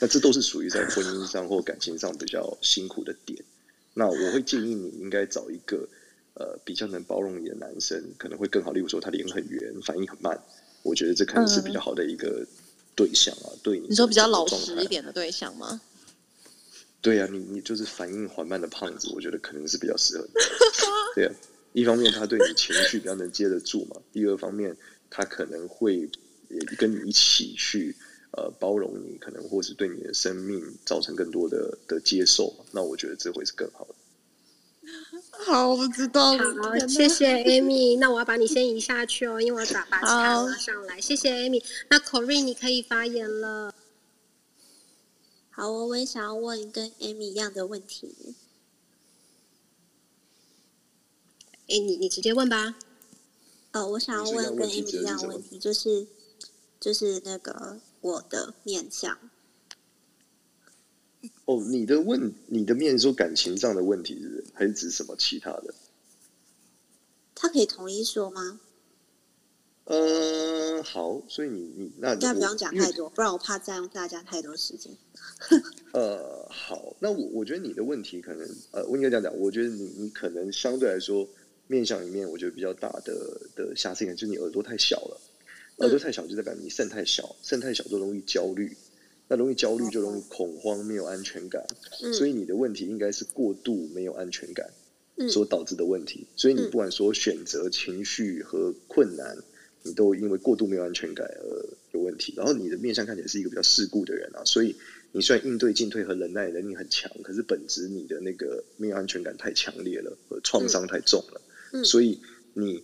[0.00, 3.42] 那这都是属于在婚姻上或感情上比较辛苦的点。
[3.94, 5.88] 那我会建议你应该找一个
[6.34, 8.70] 呃比较能包容你的男生，可能会更好。
[8.70, 10.40] 例如说他脸很圆，反应很慢，
[10.82, 12.46] 我觉得这可能是比较好的一个
[12.94, 13.50] 对象啊。
[13.62, 15.80] 对你说比较老实一点的对象吗？
[17.02, 20.32] 对啊，你你就是反应缓慢的胖子，我觉得可能是比较适合你。
[21.16, 21.34] 对啊。
[21.72, 24.76] 一方面他对你情绪比较能接得住嘛，第二方面
[25.10, 26.10] 他可能会
[26.76, 27.94] 跟你一起去
[28.32, 33.94] 呃包容你，可能或是对你的生命造成更多的的接受，那我觉得这会是更好的。
[35.44, 36.62] 好，我知道了。
[36.62, 37.98] 好，谢谢 Amy。
[37.98, 41.00] 那我要把你先移下去哦，因为我要把把卡拉上来。
[41.00, 41.62] 谢谢 Amy。
[41.90, 43.74] 那 Corinne 你可以发言了。
[45.50, 48.34] 好，我我也想要问跟 Amy 一样的问题。
[51.68, 52.78] 哎，你你直接问吧。
[53.72, 56.06] 哦，我想要问跟 Amy 一样的问题，就是
[56.80, 59.18] 就是那个我的面相。
[61.44, 65.74] 哦，你的问你的面说感情上的问题是还是指什么其他的？
[67.34, 68.60] 他可以统一说吗？
[69.84, 74.96] 呃，好，所以你你那那不用讲太多，不然我怕占用大家太多时间。
[75.92, 81.28] 呃，好，那我我觉得你的问题可能呃，我应该这样讲，我觉得你你可能相对来说。
[81.68, 85.20] 面相里面，我觉得比较大的的瑕疵点就是你耳朵太小了，
[85.76, 88.76] 耳朵太小就代表你肾太小，肾太小就容易焦虑，
[89.28, 91.64] 那容易焦虑就容易恐慌，没有安全感，
[92.14, 94.70] 所以你的问题应该是过度没有安全感
[95.28, 99.36] 所导致的问题，所以你不管说选择、情绪和困难，
[99.82, 102.32] 你都因为过度没有安全感而有问题。
[102.36, 104.74] 然后你的面相看起来是一个比较世故的人啊，所以
[105.12, 111.42] 你虽然应对进退和忍耐能力很强，可是本质你的那个没有安全感太强烈了，和创伤太重了。
[111.84, 112.20] 所以
[112.54, 112.82] 你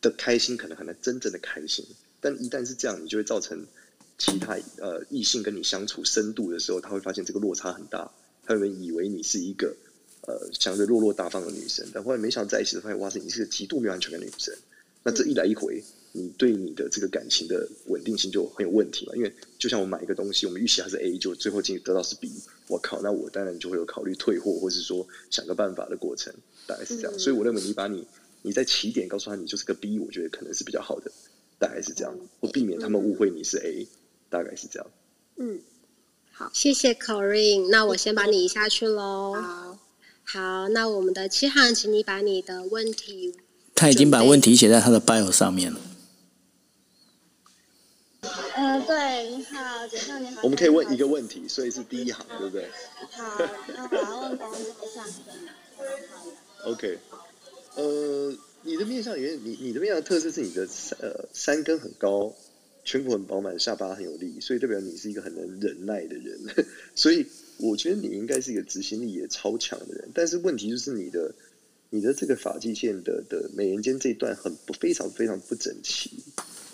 [0.00, 1.84] 的开心可能很难真正的开心，
[2.20, 3.66] 但一旦是这样，你就会造成
[4.18, 8.10] 其他呃异性跟你相处深度的时候，他会发现这个落差很大，
[8.44, 9.74] 他会以为你是一个
[10.22, 14.54] 呃相对落落大方的女生，但后来没想到在一起的发现，哇塞，你是个极度没有安全感的女生。
[15.06, 19.12] 那这一来一回，你对你的这个感情的稳定性就很有问题嘛。
[19.14, 22.32] 因为就像我买一个东西，我们预期它是 A，就最后进得到是 B，
[22.68, 26.32] 我靠，那我当然就会有考虑退货，或是说想个办法的过程，
[26.66, 27.18] 大概是这样。
[27.18, 28.06] 所以我认为你把你
[28.42, 31.10] 你在起点告诉他你就是个 B，我觉得可能是比较好的，
[31.58, 33.86] 大概是这样，或避免他们误会你是 A，
[34.28, 34.90] 大概是这样。
[35.36, 35.60] 嗯，
[36.32, 39.34] 好，谢谢 Corinne，那我先把你移下去喽。
[39.34, 39.78] 好，
[40.24, 43.34] 好，那我们的七号，请你把你的问题，
[43.74, 45.80] 他已经把问题写在他的 bio 上面了。
[48.54, 50.40] 呃，对，你好，简少你好。
[50.44, 52.68] 我们可以问一个问题，所以是第一行，对不对？
[53.10, 53.38] 好，
[53.74, 55.32] 那我要问工作上的。
[56.64, 56.98] OK，
[57.76, 60.66] 呃，你的面相里面，你你的面相特色是你的
[60.98, 62.34] 呃三根很高，
[62.86, 66.40] 颧骨很饱满，下巴很有力，所以代表你是一个很能忍耐的人。
[66.96, 67.26] 所以
[67.58, 70.08] 我觉得你应该是一个执行力也超强的人。
[70.14, 71.34] 但是问题就是你的
[71.90, 76.10] 你的这个发际线的的美人尖这一段很不非常非常不整齐，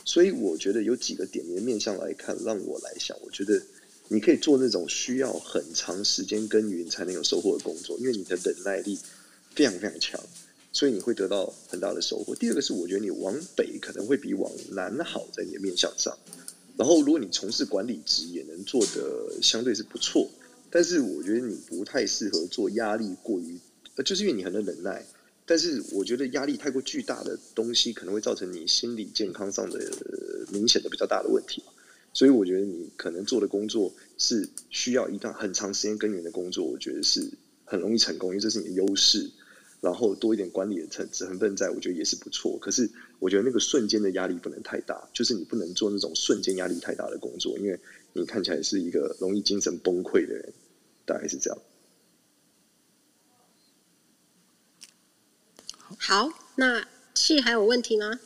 [0.04, 3.60] 所以我觉得有几个点，你的面相来看，让我来想，我觉得
[4.06, 8.96] 你可以做那种需要很长时间耕耘才能有收获的工作，因为你的忍耐力
[9.60, 10.18] 非常非常强，
[10.72, 12.34] 所以你会得到很大的收获。
[12.34, 16.16] 第二个是，我觉得你往北可能会比往南好，在你的面相上。
[16.78, 20.26] 然后，如果你从事管理职，也能做的相对是不错。
[20.70, 23.60] 但是，我觉得你不太适合做压力过于，
[23.96, 25.04] 呃，就是因为你很能忍耐。
[25.44, 31.62] 但是，我觉得压力太过巨大的东西，可能会造成你心理健康上的、呃明显的比较大的问题。
[32.14, 37.30] 所以，我觉得你可能做的工作是需要一段很长时间耕耘的工作，我觉得是
[37.66, 39.30] 很容易成功，因为这是你的优势。
[39.80, 42.58] 然后多一点管理的成成分在，我觉得也是不错。
[42.60, 47.80] 可是我觉得那个瞬间的压力不能太大，就是你不能做那种瞬间压力太大的工作，因为
[48.12, 50.52] 你看起来是一个容易精神崩溃的人，
[51.04, 51.58] 大概是这样。
[55.98, 58.20] 好，那气还有问题吗？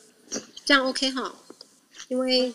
[0.64, 1.34] 这样 OK 哈，
[2.08, 2.52] 因为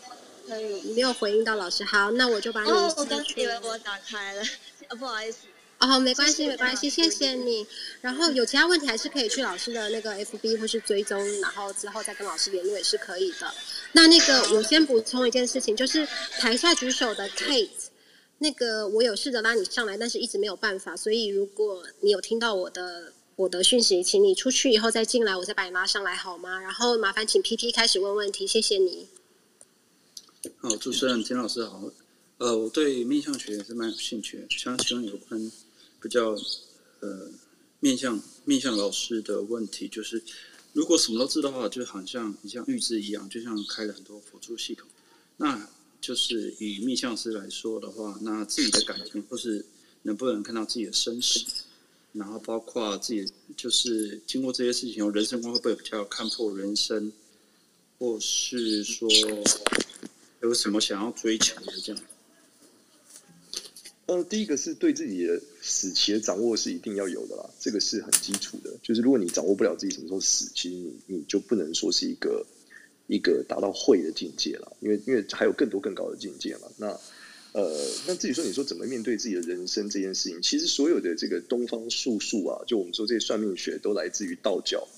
[0.94, 1.82] 没有回应到老师。
[1.84, 4.42] 好，那我就把你哦，我刚以为我打开了，
[4.88, 5.46] 呃， 不好意思。
[5.80, 7.66] 哦，没关系，没关系，谢谢你。
[8.02, 13.50] 然后有其他问题还是可以去老师的那个 FB 或是追踪，然后之后再跟老师联络也是可以的。
[13.92, 16.06] 那那个我先补充一件事情，就是
[16.38, 17.70] 台下举手的 Kate，
[18.38, 20.94] 那个我有试着拉你上来，但是一直没有办法。
[20.94, 26.60] 所以如果你有听到我的我的讯息，请你出去以后再进来，我再把你拉上来好吗？
[26.60, 29.08] 然后麻烦请 PT 开始问问题，谢谢你。
[30.58, 31.90] 好，主持人田老师好。
[32.36, 35.52] 呃，我对面相学也是蛮有兴趣的，想请问有关
[36.00, 36.36] 比较
[37.00, 37.30] 呃
[37.80, 40.22] 面相面相老师的问题，就是
[40.72, 44.86] 如果什么都知道的话，就好像你像预知一样，就像开了很多辅助系统。
[45.36, 45.68] 那
[46.00, 49.64] 就是以面相师来说的话，那自己的感情或是
[50.02, 51.44] 能不能看到自己的生死，
[52.12, 57.12] 然后包括自己就是经过这些事情后，人生观会不会比较看破人生，
[57.98, 59.08] 或是说
[60.42, 62.02] 有什么想要追求的这样？
[64.10, 68.76] 呃，第一个是对自己的死期的掌握是一定要有的啦，这个是很基础的。
[68.82, 72.44] 就是如果你掌握不了自己什么时候死，其实你你就不能说是一个
[73.06, 76.66] 一个达到会的境界了，因为因为还有更多更高的境界嘛。
[76.76, 76.88] 那
[77.52, 77.72] 呃，
[78.08, 84.88] 那至于说你说怎么面对自己的人生这件事情，其实所有的这个东方术数啊，就我们说这些算命学都来自于道教。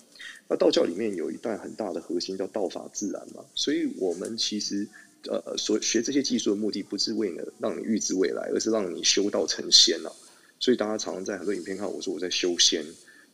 [0.48, 4.88] 那道教里面有一段很大的核心叫道法自然嘛，所以我们其实
[5.28, 10.12] 呃所学这些技术的目的不是为了让你预知未来，而是让你修道成仙啊。
[10.58, 12.84] 所以大家常常在很多影片看我说我在修仙，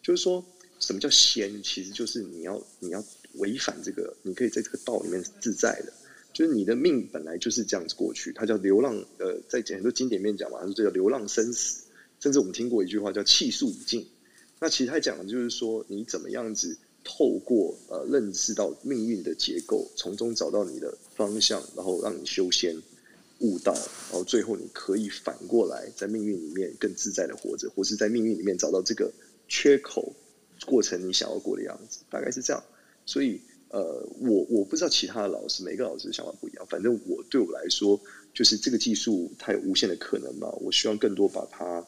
[0.02, 0.44] 就是说
[0.80, 5.92] 什么叫仙，其实就是你要你要违反这个，你可以在这个道里面自在的。
[6.32, 8.94] 就是你的命本来就是这样子过去，它叫流浪。
[9.18, 11.84] 呃，在很多经典面讲嘛，它说这叫流浪生死。
[12.20, 14.06] 甚至我们听过一句话叫气数已尽。
[14.60, 16.76] 那其实他讲的就是说，你怎么样子
[17.10, 22.76] 透过呃认识到命运的结构，从中找到你的方向，然后让你修仙
[23.38, 29.10] 悟道，然后最后你可以反过来在命运里面更自在的活着，或是在命运里面找到这个
[29.48, 30.12] 缺口，
[30.66, 32.62] 过成你想要过的样子，大概是这样。
[33.06, 33.40] 所以
[33.70, 36.66] 呃，我我不知道其他的老师，每个老师的想法不一样。
[36.68, 37.98] 反正我对我来说，
[38.34, 40.50] 就是这个技术它有无限的可能嘛。
[40.60, 41.82] 我希望更多把它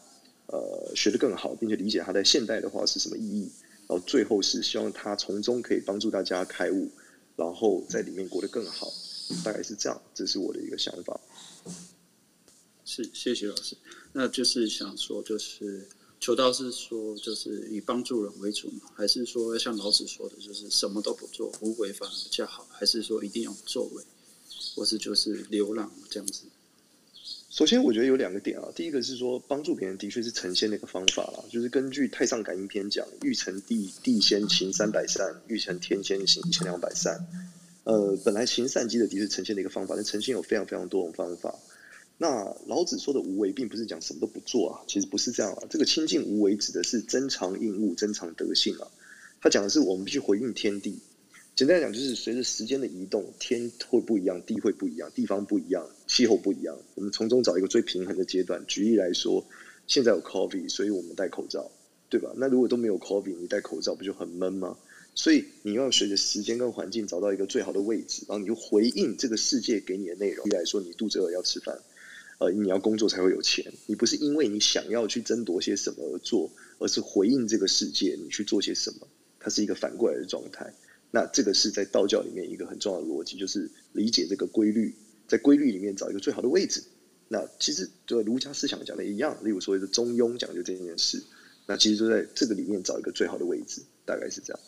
[0.46, 3.50] 呃学得更好，并且理解它在现代的话是什么意义。
[3.90, 6.88] 然后最后是希望他从中可以帮助大家开悟，
[7.34, 8.88] 然后在里面过得更好。
[9.44, 11.20] 大概是这样，这是我的一个想法。
[12.84, 13.76] 是，谢谢老师。
[14.12, 15.88] 那就是想说，就是
[16.20, 24.04] 求道是说，就是以帮助人为主嘛，还是说像老子说的，就是什么都不做，无为反而比较好，还是说一定要作为，
[24.76, 26.44] 或是就是流浪这样子？
[27.50, 28.68] 首先，我觉得有两个点啊。
[28.76, 37.26] 第一个是说，帮助别人的确是成仙的一个方法啦，就是根据《太上感应篇》讲：“欲成地地仙行三百善，欲成天仙行一千两百善。”
[37.82, 41.58] 呃，本来行善积的的确呈现的一个方法，但呈现有非常非常多种方法。
[42.18, 45.64] 那老子说的无为，并不是讲什么都不做啊，其实不是这样啊。
[45.68, 48.86] 这个清净无为指的是增长应物、增长德性啊。
[49.40, 51.00] 他讲的是我们必须回应天地。
[51.60, 56.74] 简单来讲，就是随着时间的移动，天会不一样，地会不一样，地方不一样，气候不一样。
[56.94, 58.64] 我们从中找一个最平衡的阶段。
[58.66, 59.46] 举例来说，
[59.86, 61.70] 现在有 COVID，所以我们戴口罩，
[62.08, 62.32] 对吧？
[62.38, 64.78] 那如果都没有 COVID，你戴口罩不就很闷吗？
[65.14, 70.42] 所以你要随着时间跟环境找到一个最好的位置，然后你就回应这个世界给你的内容。
[70.46, 71.78] 举例来说，你肚子饿要吃饭。
[72.38, 79.06] 呃，你要工作才会有钱，你不是因为你想要去争夺些什么而做，而是回应这个世界，你去做些什么，
[79.38, 80.72] 它是一个反过来的状态。
[81.10, 84.94] 那这个是在道教里面一个很重要的逻辑，就是理解这个规律，
[85.26, 86.82] 在规律里面找一个最好的位置。
[87.28, 91.22] 那其实就儒家思想讲的一样，例如所谓的中庸讲究这件事，
[91.66, 94.60] 那其实就在这个里面找一个最好的位置，大概是这样。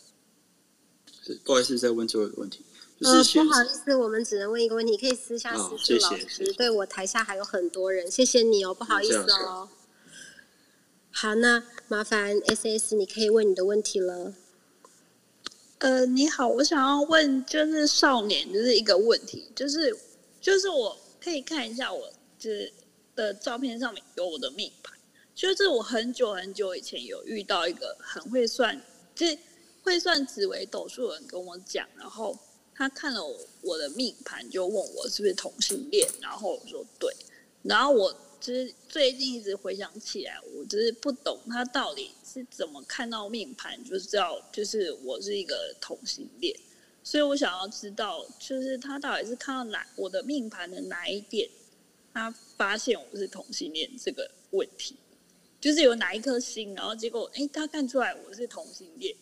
[1.25, 2.65] 是，不好意思，再问最后一个问题。
[3.01, 6.53] 呃，不好意思，我们只能问一个问题，可以私下私信老师。
[6.53, 9.69] 对我台下还有很多人，谢谢你哦，不好意思哦。
[11.11, 14.35] 好，那麻烦 S S，你可以问你的问题了。
[15.83, 19.93] 呃，你好，我想要问就是少年就是一个问题，就是
[20.41, 22.09] 就是我可以看一下我
[22.39, 22.73] 就是
[23.17, 24.97] 的照片上面有我的命盘，
[25.35, 28.81] 就是我很久很久以前有遇到一个很会算，
[29.13, 29.37] 就是
[29.83, 32.39] 会算紫微斗数的人跟我讲，然后。
[32.75, 33.21] 他看了
[33.61, 37.15] 我的命盘，就问我是不是同性恋，然后我说对，
[37.63, 38.13] 然后我
[38.43, 46.53] 就是最近一直回想起来，我就是不懂他到底是怎么看到命盘就知道就是我是一个同性恋，
[47.05, 51.49] 所以我想要知道，就是他到底是看到哪我的命盘的哪一点，
[52.13, 54.97] 他发现我是同性恋这个问题，
[55.61, 59.15] 就是有哪一颗星，然后结果哎他看出来我是同性恋，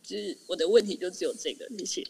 [0.00, 2.06] 就是我的问题就只有这个，谢谢。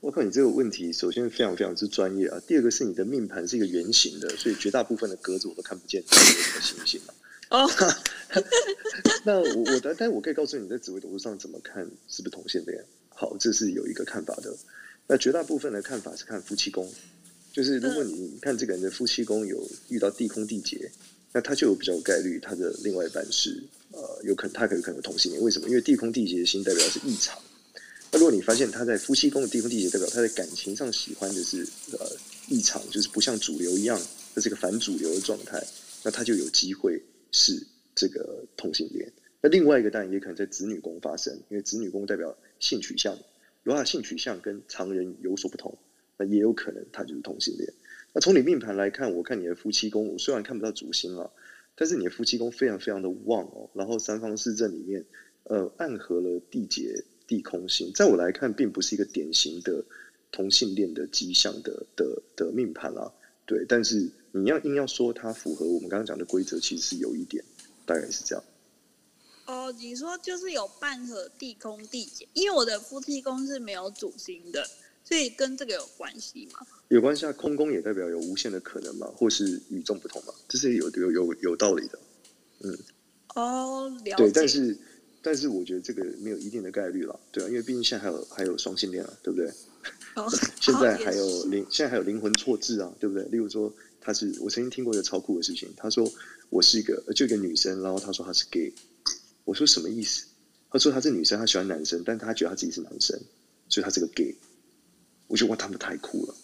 [0.00, 2.40] 我靠，你这个问题首先非常非常之专业啊。
[2.46, 7.14] 第二个是你的命盘是一个圆形的，所以绝大部分的格子我都看不见有什么星星啊。
[7.50, 7.70] 哦，
[9.24, 12.82] 那我我但但我可以告诉你在紫微斗数上怎么看是不是同性恋。
[13.08, 14.56] 好，这是有一个看法的。
[15.06, 16.90] 那绝大部分的看法是看夫妻宫，
[17.52, 20.90] 就是如果你看这个人的夫妻宫有遇到地空地劫，
[21.32, 25.42] 那他就有比较有概率他的另外一半是呃有可能他可有可能同性恋。
[25.42, 25.68] 为什么？
[25.68, 27.38] 因为地空地劫的星代表是异常。
[28.12, 32.10] 那如果你发现他在夫妻宫的地方地劫，代表他在感情上喜欢的是呃
[32.48, 34.00] 异常，就是不像主流一样，
[34.34, 35.64] 这是一个反主流的状态，
[36.02, 37.00] 那他就有机会
[37.30, 39.12] 是这个同性恋。
[39.40, 43.16] 那另外一个当然也可能在子女宫发生，因为子女宫代表性取向，
[43.62, 45.78] 如果他性取向跟常人有所不同，
[46.16, 47.72] 那也有可能他就是同性恋。
[48.12, 51.30] 那从你命盘来看，我看你的夫妻宫，我虽然看不到主星啊，
[51.76, 55.04] 但是你的夫妻宫非常非常的旺哦，然后三方四正里面
[55.44, 57.04] 呃暗合了地劫。
[57.30, 59.84] 地空星，在我来看，并不是一个典型的
[60.32, 63.08] 同性恋的迹象的的的命盘啊。
[63.46, 67.44] 对，但是你要硬要说它符合我们刚刚讲的规则，其实是有一点，
[67.86, 68.44] 大概是这样。
[69.46, 74.66] 哦，你说就是有半合地空地劫，因为我的夫妻宫是没有主星的，
[75.04, 76.66] 所以跟这个有关系吗？
[76.88, 81.98] 有关系啊，空宫也代表有无限的可能嘛，或是与众不同嘛，这是有有有有道理的。
[82.64, 82.76] 嗯。
[83.36, 84.24] 哦，了解。
[84.24, 84.76] 对，但是。
[85.22, 89.52] 但是我觉得这个没有一定的概率了，对啊，因为毕竟现在还有还有双性恋啊，对不对？
[90.60, 93.24] 现在还有灵，现在还有灵魂错置啊，对不对？
[93.28, 96.10] 例如说，他是我曾经听过一个超酷的事情，他说
[96.48, 98.72] 我是一个就一个女生，然后他说他是 gay，
[99.44, 100.26] 我说什么意思？
[100.70, 103.18] 他说他是女生，他喜欢男生，但他觉得他自己是男生，
[103.68, 104.34] 所以他是个 gay。
[105.26, 106.34] 我觉得哇，他们太酷了。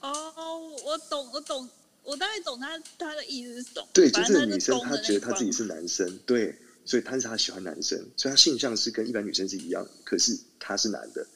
[0.00, 1.68] 哦，我懂，我懂，
[2.02, 3.86] 我大概懂他他的意思是懂。
[3.92, 6.56] 对，就这个女生，她觉得她自己是男生，对。
[6.84, 11.26] 所以他是他喜欢男生，所以他性向是跟一般女生是一样，可是他是男的，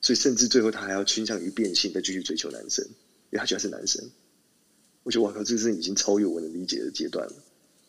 [0.00, 4.02] 所以甚至最后他还要倾向于变性，再继续追求男生，因为他觉得是男生。
[5.02, 7.34] 我觉得哇靠，这是已经超越我能理解的阶段了，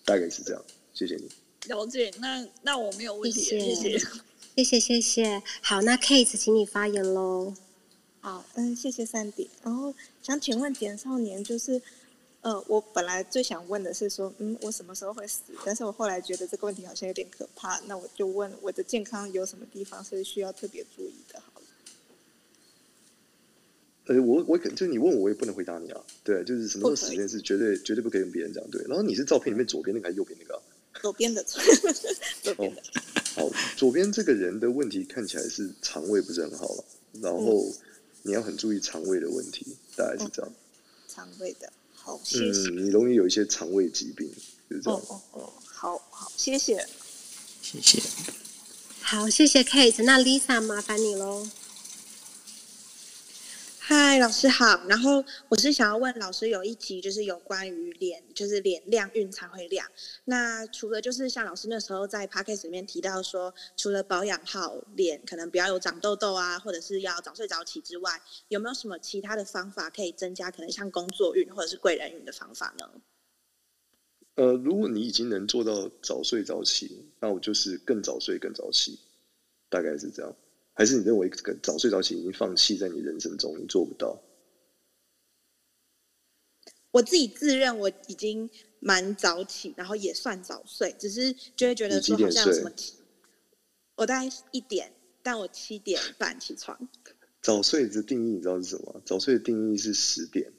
[0.03, 0.65] 大概是这样。
[0.93, 1.29] 谢谢你。
[1.67, 3.99] 了解，那那我没有问题，谢谢，
[4.55, 5.43] 谢谢，谢谢。
[5.61, 7.53] 好，那 Kate，请你发言喽。
[8.19, 9.49] 好，嗯，谢谢三弟。
[9.63, 11.81] 然后想请问简少年，就是。
[12.45, 15.41] 呃，我本来最想问的是说，嗯，我什么时候会死？
[15.65, 21.39] 但是我后来觉得这个问题好像有点可怕，那我就问我的健康有什么地方是需要特别注意的？
[21.39, 21.65] 好了。
[24.05, 25.99] 呃，我我可能就你问我，我也不能回答你啊。
[26.23, 28.63] 对，就是什么时候死这件事，绝对绝对不可以跟别人讲。
[28.69, 30.61] 对，然后你是照片里面左边那个还是右边那个？
[31.01, 31.43] 左边的，
[32.43, 32.83] 左边的。
[33.33, 36.85] 好，左边这个人的问题看起来是肠胃不是很好了，
[37.23, 37.65] 然后
[38.21, 39.65] 你要很注意肠胃的问题，
[39.95, 40.51] 大概是这样。
[41.07, 41.73] 肠胃的。
[42.05, 42.69] 好，谢谢。
[42.69, 44.29] 你容易有一些肠胃疾病，
[44.69, 44.99] 就是这样。
[44.99, 46.87] 哦哦哦，好好，谢谢，
[47.63, 47.99] 谢谢。
[49.01, 50.03] 好，谢谢 Kate。
[50.03, 51.47] 那 Lisa 麻烦你喽。
[53.87, 54.83] 嗨，老师好。
[54.89, 59.87] 然后我是想要问老师，有一集就是有关于脸，就是脸亮运才会亮。
[60.23, 72.89] 那除了就是像老师那时候在 p a c k a g e 里面提到说，除了保养好脸，可能不要有长痘痘啊，或者是要早睡早起之外，有没有什么其他的方法可以增加可能像工作运或者是贵人运的方法呢？
[74.33, 78.97] 呃，如果你已经能做到早睡早起，那我就是更早睡更早起，
[79.69, 80.35] 大概是这样。
[80.75, 81.27] 还是你认为
[81.63, 84.21] 早睡早起已经放弃在你人生中，你做不到？
[86.91, 88.49] 我自己自认我已经
[88.79, 92.71] 蛮早起，然后也算早睡，只是就会觉得说好像什么，
[93.95, 96.87] 我大概一点，但我七点半起床。
[97.41, 99.01] 早睡的定义你知道是什么？
[99.05, 100.51] 早睡的定义是十点，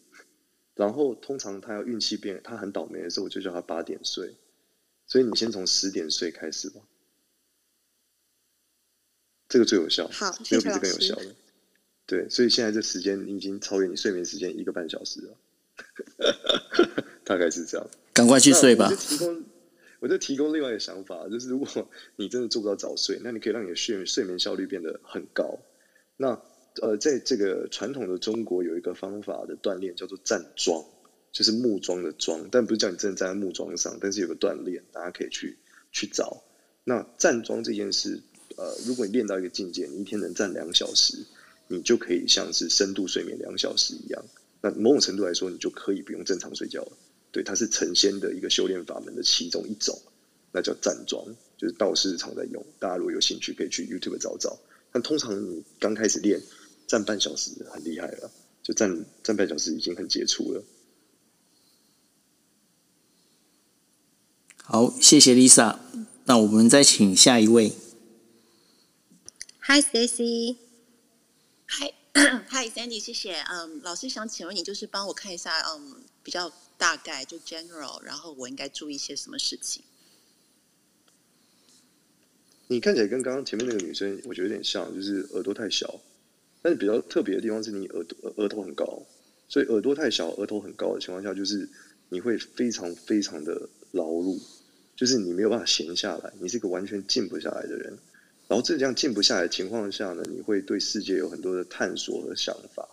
[0.74, 4.34] 然后通常他要运气变，他很倒霉的时候，我就叫他八点睡，
[5.06, 6.80] 所以你先从十点睡开始吧。
[9.48, 11.34] 这个最有效，好，没有比这更有效的。
[12.04, 15.36] 对，所以现在这时间已经超越你睡眠时间一个半小时了，
[17.24, 17.86] 大概是这样。
[18.12, 18.86] 赶快去睡吧。
[18.86, 19.44] 我就提供，
[20.00, 25.58] 我就提供另外一个想法，就是如果你真的做不到早睡，那你可以让你的睡睡眠效率变得很高。
[26.16, 26.40] 那
[26.80, 30.84] 呃，在这个传统的中国有一个方法的锻炼叫做站桩，
[31.32, 35.58] 就是木桩的桩，但不是叫你真的站在木桩上，但是有个锻炼，大家可以去
[35.90, 36.44] 去找。
[36.84, 38.22] 那站桩这件事。
[38.56, 41.18] 呃，如果你练到一个境界，你一天能站两小时，
[41.68, 44.24] 你就可以像是深度睡眠两小时一样。
[44.62, 46.92] 那某种程度来说，你就可以不用正常睡觉了。
[47.30, 50.00] 对，它是成仙的一个修炼法门的其中一种，
[50.52, 51.22] 那叫站桩，
[51.58, 52.64] 就是道士常在用。
[52.78, 54.58] 大家如果有兴趣，可以去 YouTube 找找。
[54.90, 56.40] 但通常你刚开始练，
[56.86, 58.30] 站半小时很厉害了，
[58.62, 60.64] 就站站半小时已经很杰出了。
[64.56, 65.78] 好，谢谢 Lisa。
[66.24, 67.72] 那我们再请下一位。
[69.68, 70.54] Hi Stacy，Hi
[72.50, 73.42] Hi Sandy，谢谢。
[73.50, 79.82] 嗯，老师想请问你，就是帮我看一下，嗯，比较大概就 general，然后我应该注意一些什么事情？
[82.68, 86.00] 你看起来跟刚刚前面那个女生，我觉得有点像，就是耳朵太小。
[86.62, 89.02] 但是比较特别的地方是你耳朵额头很高，
[89.48, 91.68] 所以耳朵太小、额头很高的情况下，就是
[92.10, 94.40] 你会非常非常的劳碌，
[94.94, 97.98] 就是你没有办法闲下来，你是一个完全静不下来的人。
[98.48, 102.88] 然后这样静不下来的情况下呢，你会对世界有很多的探索和想法。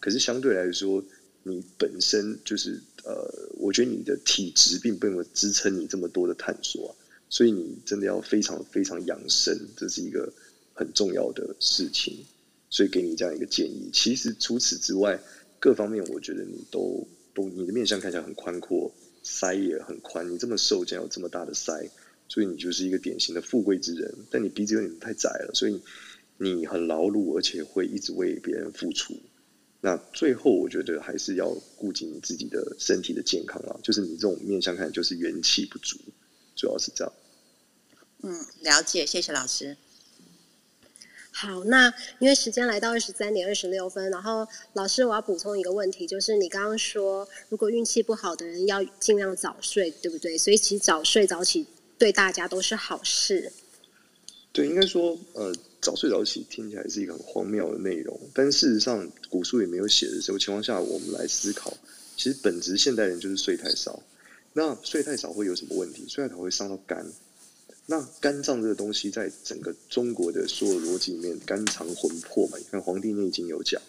[0.00, 1.02] 可是相对来说，
[1.42, 3.28] 你本身就是呃，
[3.58, 6.90] 我觉得你的体质并不能支撑你这么多的探索啊，
[7.28, 10.32] 所以你真的要非常非常养生，这是一个
[10.74, 12.24] 很重要的事情。
[12.68, 13.88] 所以给你这样一个建议。
[13.92, 15.18] 其实除此之外，
[15.60, 18.92] 各方面我觉得你都都你的面相看起来很宽阔，
[19.24, 20.28] 腮也很宽。
[20.28, 21.88] 你这么瘦，竟然有这么大的腮。
[22.28, 25.80] 所以你就是一个典型的富贵之人，但你鼻子有点太窄了，所以
[26.38, 29.14] 你很劳碌，而且会一直为别人付出。
[29.80, 35.96] 那最后我觉得还是要顾及你自己的身体的健康啊，就是你这种面相看就是元气不足，
[36.56, 37.12] 主要是这样。
[38.22, 39.76] 嗯，了解，谢谢老师。
[41.30, 50.36] 好，那因为时间来到二十三点二十六分，然后老师我要补充一个问题，就是你刚刚说如果运气不好的人要尽量早睡，对不对？
[50.36, 51.66] 所以其实早睡早起。
[51.98, 53.52] 对大家都是好事。
[54.52, 61.76] 对，应该说，呃，早睡早起听起来是一个很荒谬的内容，但事实上古书也没有写的时候情况下，我们来思考，
[62.16, 64.02] 其实本质现代人就是睡太少。
[64.54, 66.06] 那睡太少会有什么问题？
[66.08, 67.06] 睡太少会伤到肝。
[67.84, 72.56] 那肝脏这个东西，在整个中国的所有逻辑里面，肝藏魂魄嘛。
[72.56, 73.80] 你看《黄帝内经》有讲，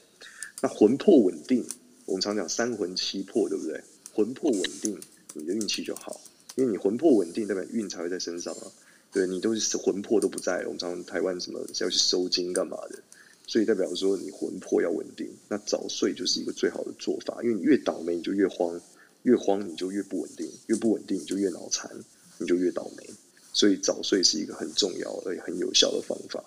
[0.62, 1.66] 那魂魄稳定，
[2.06, 3.82] 我们常讲三魂七魄，对不对？
[4.14, 5.00] 魂魄稳定，
[5.34, 6.20] 你的运气就好。
[6.58, 8.68] 因为你魂魄稳定，代表运才会在身上啊。
[9.14, 13.00] 对你都是魂魄都不在，我们常台湾什么要去收金干嘛的，
[13.46, 15.30] 所以代表说你魂魄要稳定。
[15.50, 18.80] 那早睡就是一个最好的做法，因为你越倒霉你就越慌，
[19.22, 21.90] 越慌你就越不稳定，越不稳定你就越脑残，
[22.40, 23.08] 你就越倒霉。
[23.54, 26.44] 所以早睡是一个很重要而且很有效的方法。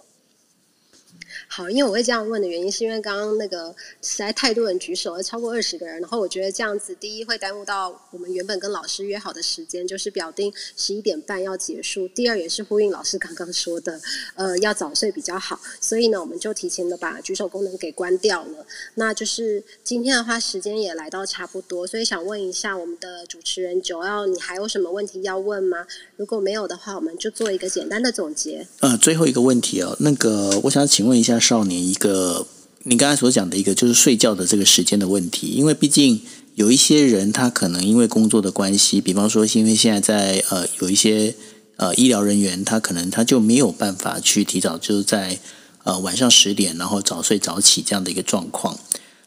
[1.53, 14.01] 好，因为我会这样问的原因，是因为刚刚那个实在太多人举手了，超过二十个人，然后我觉得这样子，第一会耽误到我们原本跟老师约好的时间，就是表定十一点半要结束；第二也是呼应老师刚刚说的，
[14.37, 15.59] 呃，要早睡比较好。
[15.81, 18.65] 所以呢，我们就提前的把举手功能给关掉了。
[18.95, 25.85] 那就是今天的话，时间也来到差不多，所以想问一下我们的主持人九幺，你还有什么问题要问吗？
[26.17, 28.65] 如果没有的话，我们就做一个简单的总结。
[28.79, 31.40] 呃，最后一个问题哦，那个我想请问一下。
[31.41, 32.47] 少年一个，
[32.85, 36.21] 你刚才所讲的一个就是睡觉的这个时间的问题，因为毕竟
[36.55, 41.35] 有一些人他可能因为工作的关系，比方说因为现在在呃有一些
[41.77, 45.39] 呃医疗人员，他可能他就没有办法去提早就是在
[45.85, 48.79] 呃晚上十点然后早睡早起这样的一个状况。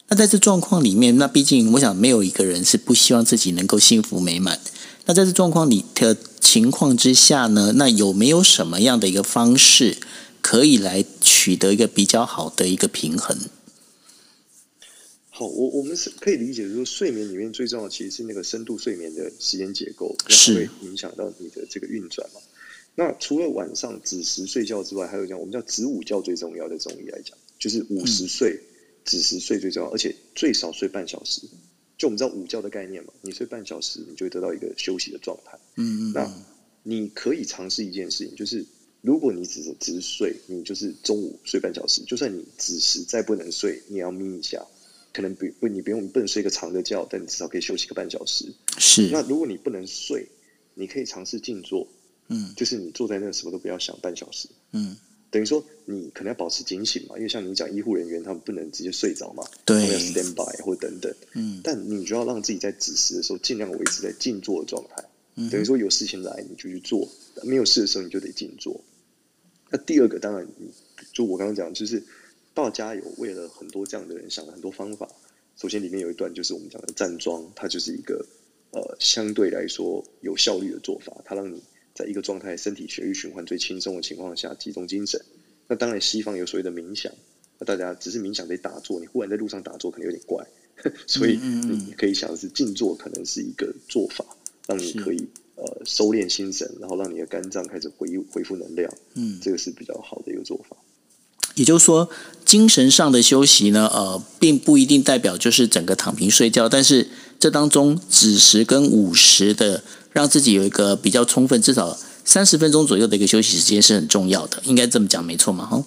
[0.09, 4.59] 那在这状况里面，那毕竟我想没有一个人是不希望自己能够幸福美满。
[5.05, 9.97] 那在这状况里的情况之下呢，那有没有什么样的一个方式
[10.43, 13.35] 可以来取得一个比较好的一个平衡？
[15.29, 22.41] 好，我我们是可以理解说，睡眠里面最重要其实是那个深度睡眠的时间结构，是会影响到你的这个运转嘛。
[22.93, 28.59] 那除了晚上子时睡觉之外，还有讲我们叫子午觉最重要的中医来讲，就是午时睡、
[29.05, 31.41] 子时睡最重要，而且最少睡半小时。
[31.97, 35.57] 就我们知道午觉的概念嘛，你睡半小时，你就会得到一个休息的状态。
[35.77, 36.31] 嗯嗯，那
[36.83, 38.63] 你可以尝试一件事情，就是
[39.03, 44.65] 如果你只是只是睡，你就是中午睡半小时，就算你子时再不能睡，你也要眯一下。
[45.11, 48.45] 可能不不，你不用不能睡一个长的觉，但你至少可以休息个半小时。
[48.79, 49.09] 是。
[49.11, 50.25] 那如果你不能睡，
[50.73, 51.85] 你可以尝试静坐。
[52.29, 52.53] 嗯。
[52.55, 54.47] 就是你坐在那什么都不要想半小时。
[54.71, 54.95] 嗯。
[55.29, 61.13] 等于说你可能要保持警醒嘛，因为像你讲医护人员他们不能直接睡着嘛，对，要 stand by 或等等。
[61.33, 61.59] 嗯。
[61.61, 65.03] 但你就要让自己在子时的时候尽量维持在静坐的状态。
[65.35, 65.49] 嗯。
[65.49, 67.07] 等于说有事情来你就去做，
[67.43, 68.81] 没有事的时候你就得静坐。
[69.73, 70.47] 那第二个当然，
[71.11, 72.01] 就我刚刚讲就是。
[72.55, 75.09] 道家有为了很多这样的人想了很多方法。
[75.57, 78.23] 首先，里面有一段就是我们讲的站桩，它就是一个
[78.69, 81.19] 呃相对来说有效率的做法。
[81.25, 81.59] 它让你
[81.95, 85.19] 在一个状态，身体血液循环最轻松的情况下集中精神。
[85.67, 87.11] 那当然，西方有所谓的冥想，
[87.57, 90.45] 那大家只是冥想得打坐，你忽然在路上打坐可能有点怪，
[91.07, 94.23] 所以你可以想的是静坐可能是一个做法，
[94.67, 98.93] 让你可以呃收敛心神，然后让你的肝脏开始回恢复能量。
[99.15, 100.77] 嗯，这个是比较好的一个做法。
[101.55, 102.09] 也就是说，
[102.43, 107.07] 精神上的休息呢，呃，并不一定代表就是整个躺平睡觉，但是
[107.39, 111.95] 这当中子时跟午时的，让自己有一个比较充分，至少
[112.25, 115.65] 三十分钟左右的一个休息时间是很重要的，应该这么讲没错嘛？
[115.65, 115.83] 哈。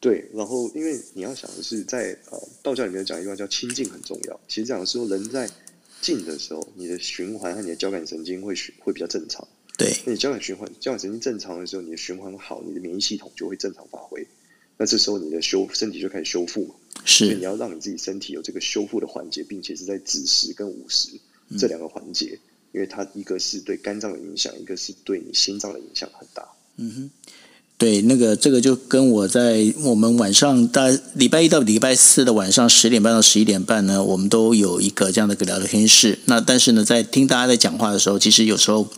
[0.00, 4.40] 对，然后因为你要想的是，在呃道教里面讲一句话叫清净很重要。
[4.48, 5.50] 其实讲的是说，人在
[6.00, 9.46] 静的时候，你的循环和你的交感神经会会比较正常。
[9.78, 14.26] 对，那你交感循环、交感神经正常的时候，你的循环好，你的免疫系统就会正常发挥。
[14.78, 16.74] 那这时候你的修身体就开始修复嘛，
[17.04, 21.10] 是，所以你要让你自己身体有这个修复的环节，并且是在子时跟午时
[21.58, 22.38] 这两个环节，
[22.72, 26.46] 因为它一个是对肝脏的影响，一个是对你心脏的影响很大。
[26.76, 27.10] 嗯哼，
[27.78, 36.18] 对，那个这个就跟我在我们晚上大礼拜一到礼拜四的晚上十点半到十一点半呢，我们都有一个这样的一个聊天室。
[36.24, 38.88] 那但是呢，在听大家在讲话的时候，其实有时候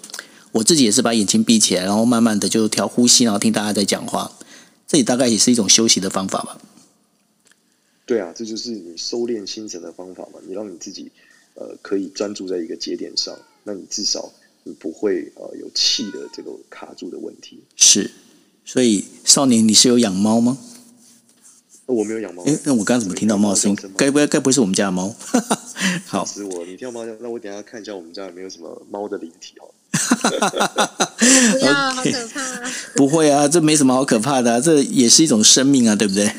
[0.52, 4.30] 我自己也是把眼睛闭起来，然后慢慢的就调呼吸，然后听大家在讲话。
[4.86, 6.58] 这也大概也是一种休息的方法吧。
[8.06, 10.38] 对啊，这就是你收敛心神的方法嘛。
[10.46, 11.10] 你让你自己
[11.54, 17.58] 呃可以专注在一个节点上，那你至少你不会呃有气的这个卡住的问题。
[17.76, 18.10] 是，
[18.68, 20.58] 所以少年你是有养猫吗？
[21.86, 22.44] 我没有养猫。
[22.44, 23.74] 哎，那我刚刚怎么听到猫声？
[23.96, 25.16] 该不该该不会是我们家的猫？
[26.04, 26.66] 好，是我。
[26.66, 29.72] 你听到猫叫，那我等下看一下我们家有没有什么猫的灵体哦。
[31.58, 32.70] 不要，好可怕！
[32.94, 36.30] 不会啊，这没什么好可怕的，这也是一种生命啊，对不对？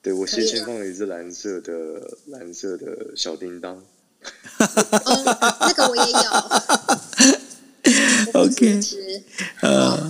[0.00, 1.72] 对，我斜前放了一只蓝色的
[2.26, 3.74] 蓝色的小叮当。
[3.74, 5.24] 哦，
[5.62, 6.18] 那个我也有。
[8.40, 8.80] OK，
[9.62, 10.08] 呃，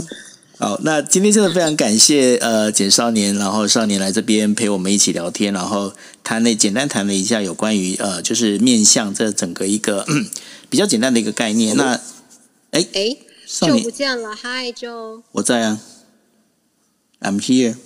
[0.59, 5.93] 好，那今天真的非常感谢呃简少年，然后少年来这边陪我们一起聊天，然后
[6.25, 10.05] 谈了简单谈了一下有关于呃就是面向这整个一个
[10.69, 12.01] 比较简单的一个概念，那。
[12.71, 15.81] 哎哎，就不见了，嗨，就我在啊
[17.21, 17.77] ，I'm here。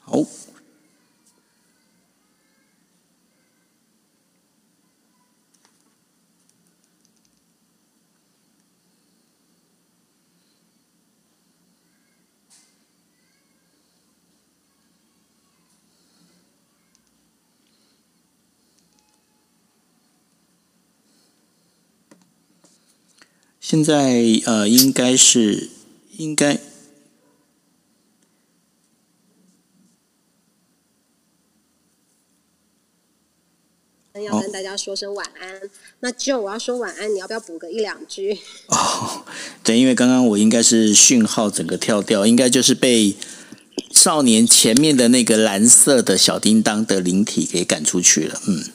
[0.00, 0.26] 好。
[23.72, 25.70] 现在呃，应该是
[26.18, 26.58] 应该
[34.22, 35.58] 要跟大家说声晚安。
[36.00, 38.38] 那就我要说晚安，你要不要补个一两句？
[38.66, 39.24] 哦，
[39.64, 43.16] 对，因为刚刚我应该是讯号整个跳掉，应该就是被
[43.90, 48.38] 少年前面的那个蓝色的小叮当的灵体给赶出去了。
[48.46, 48.66] 嗯，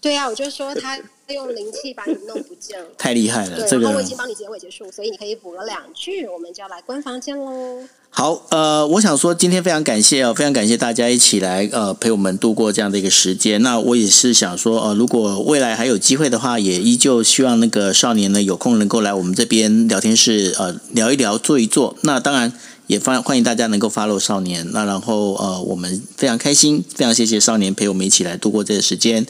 [0.00, 1.00] 对啊，我就说他
[1.32, 2.86] 用灵气把你弄不见了。
[2.98, 7.78] 太厉害了，对，这个然后我已经帮你结尾结束，所以你可以补了两句，我们就要来关房间喽。
[8.10, 13.60] 好，呃，我想说今天非常感谢哦，非常感谢大家一起来呃陪我们度过这样的一个时间。
[13.62, 21.96] 那我也是想说，呃，如果未来还有机会的话，也依旧希望那个少年呢有空能够来我们这边聊天室呃聊一聊，坐一坐。
[22.02, 22.52] 那当然
[22.86, 24.70] 也欢欢迎大家能够 follow 少年。
[24.72, 29.26] 那然后呃，我们非常开心，非常谢谢少年陪我们一起来度过这个时间。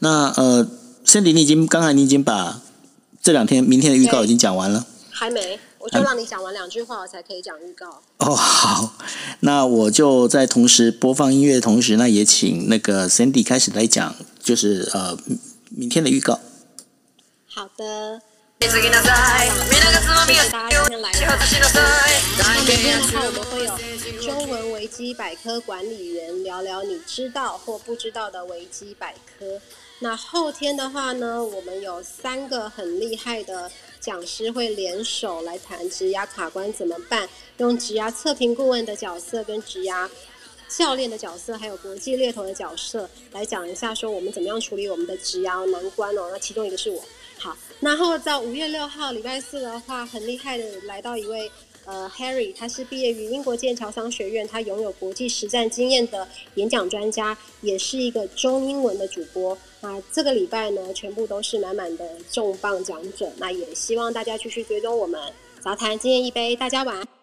[0.00, 0.68] 那呃
[1.10, 2.62] ，Cindy，你已经刚才你已经把
[3.20, 4.86] 这两天明天的预告已经讲完了。
[5.10, 8.00] 还没，我就让你讲完两句话，我才可以讲预告。
[8.18, 8.94] 哦，好，
[9.40, 15.18] 那我就在同时播放音乐的同时，那也请那个 Cindy 开始来讲，就是呃
[15.70, 16.38] 明天的预告。
[17.48, 18.22] 好的。
[18.60, 19.38] 谢谢大家
[20.26, 21.16] 今天来了。
[22.38, 23.72] 那明天的话，我们会有
[24.20, 29.58] 中文维基百科管理员聊聊你知道或不知道的维基百科。
[30.02, 33.70] 那后天的话呢，我们有三个很厉害的
[34.00, 37.28] 讲师会联手来谈职涯卡关怎么办，
[37.58, 40.08] 用职涯测评顾问的角色跟职涯
[40.68, 46.30] 教练的角色，还有国际猎头的角色来讲一下，说我们怎么样处理我们的职涯难关哦。
[46.32, 47.02] 那其中一个是我。
[47.38, 51.50] 好，然后在五月六号礼拜四的话，很厉害的来到一位
[51.84, 59.58] 呃 Harry，他是毕业于英国剑桥商学院，他拥有国际实战经验的演讲专家，也是一个中英文的主播。
[59.80, 63.30] 那这个礼拜呢，全部都是满满的重磅奖者。
[63.38, 65.20] 那也希望大家继续追踪我们
[65.60, 67.19] 杂谈今天一杯，大家晚安。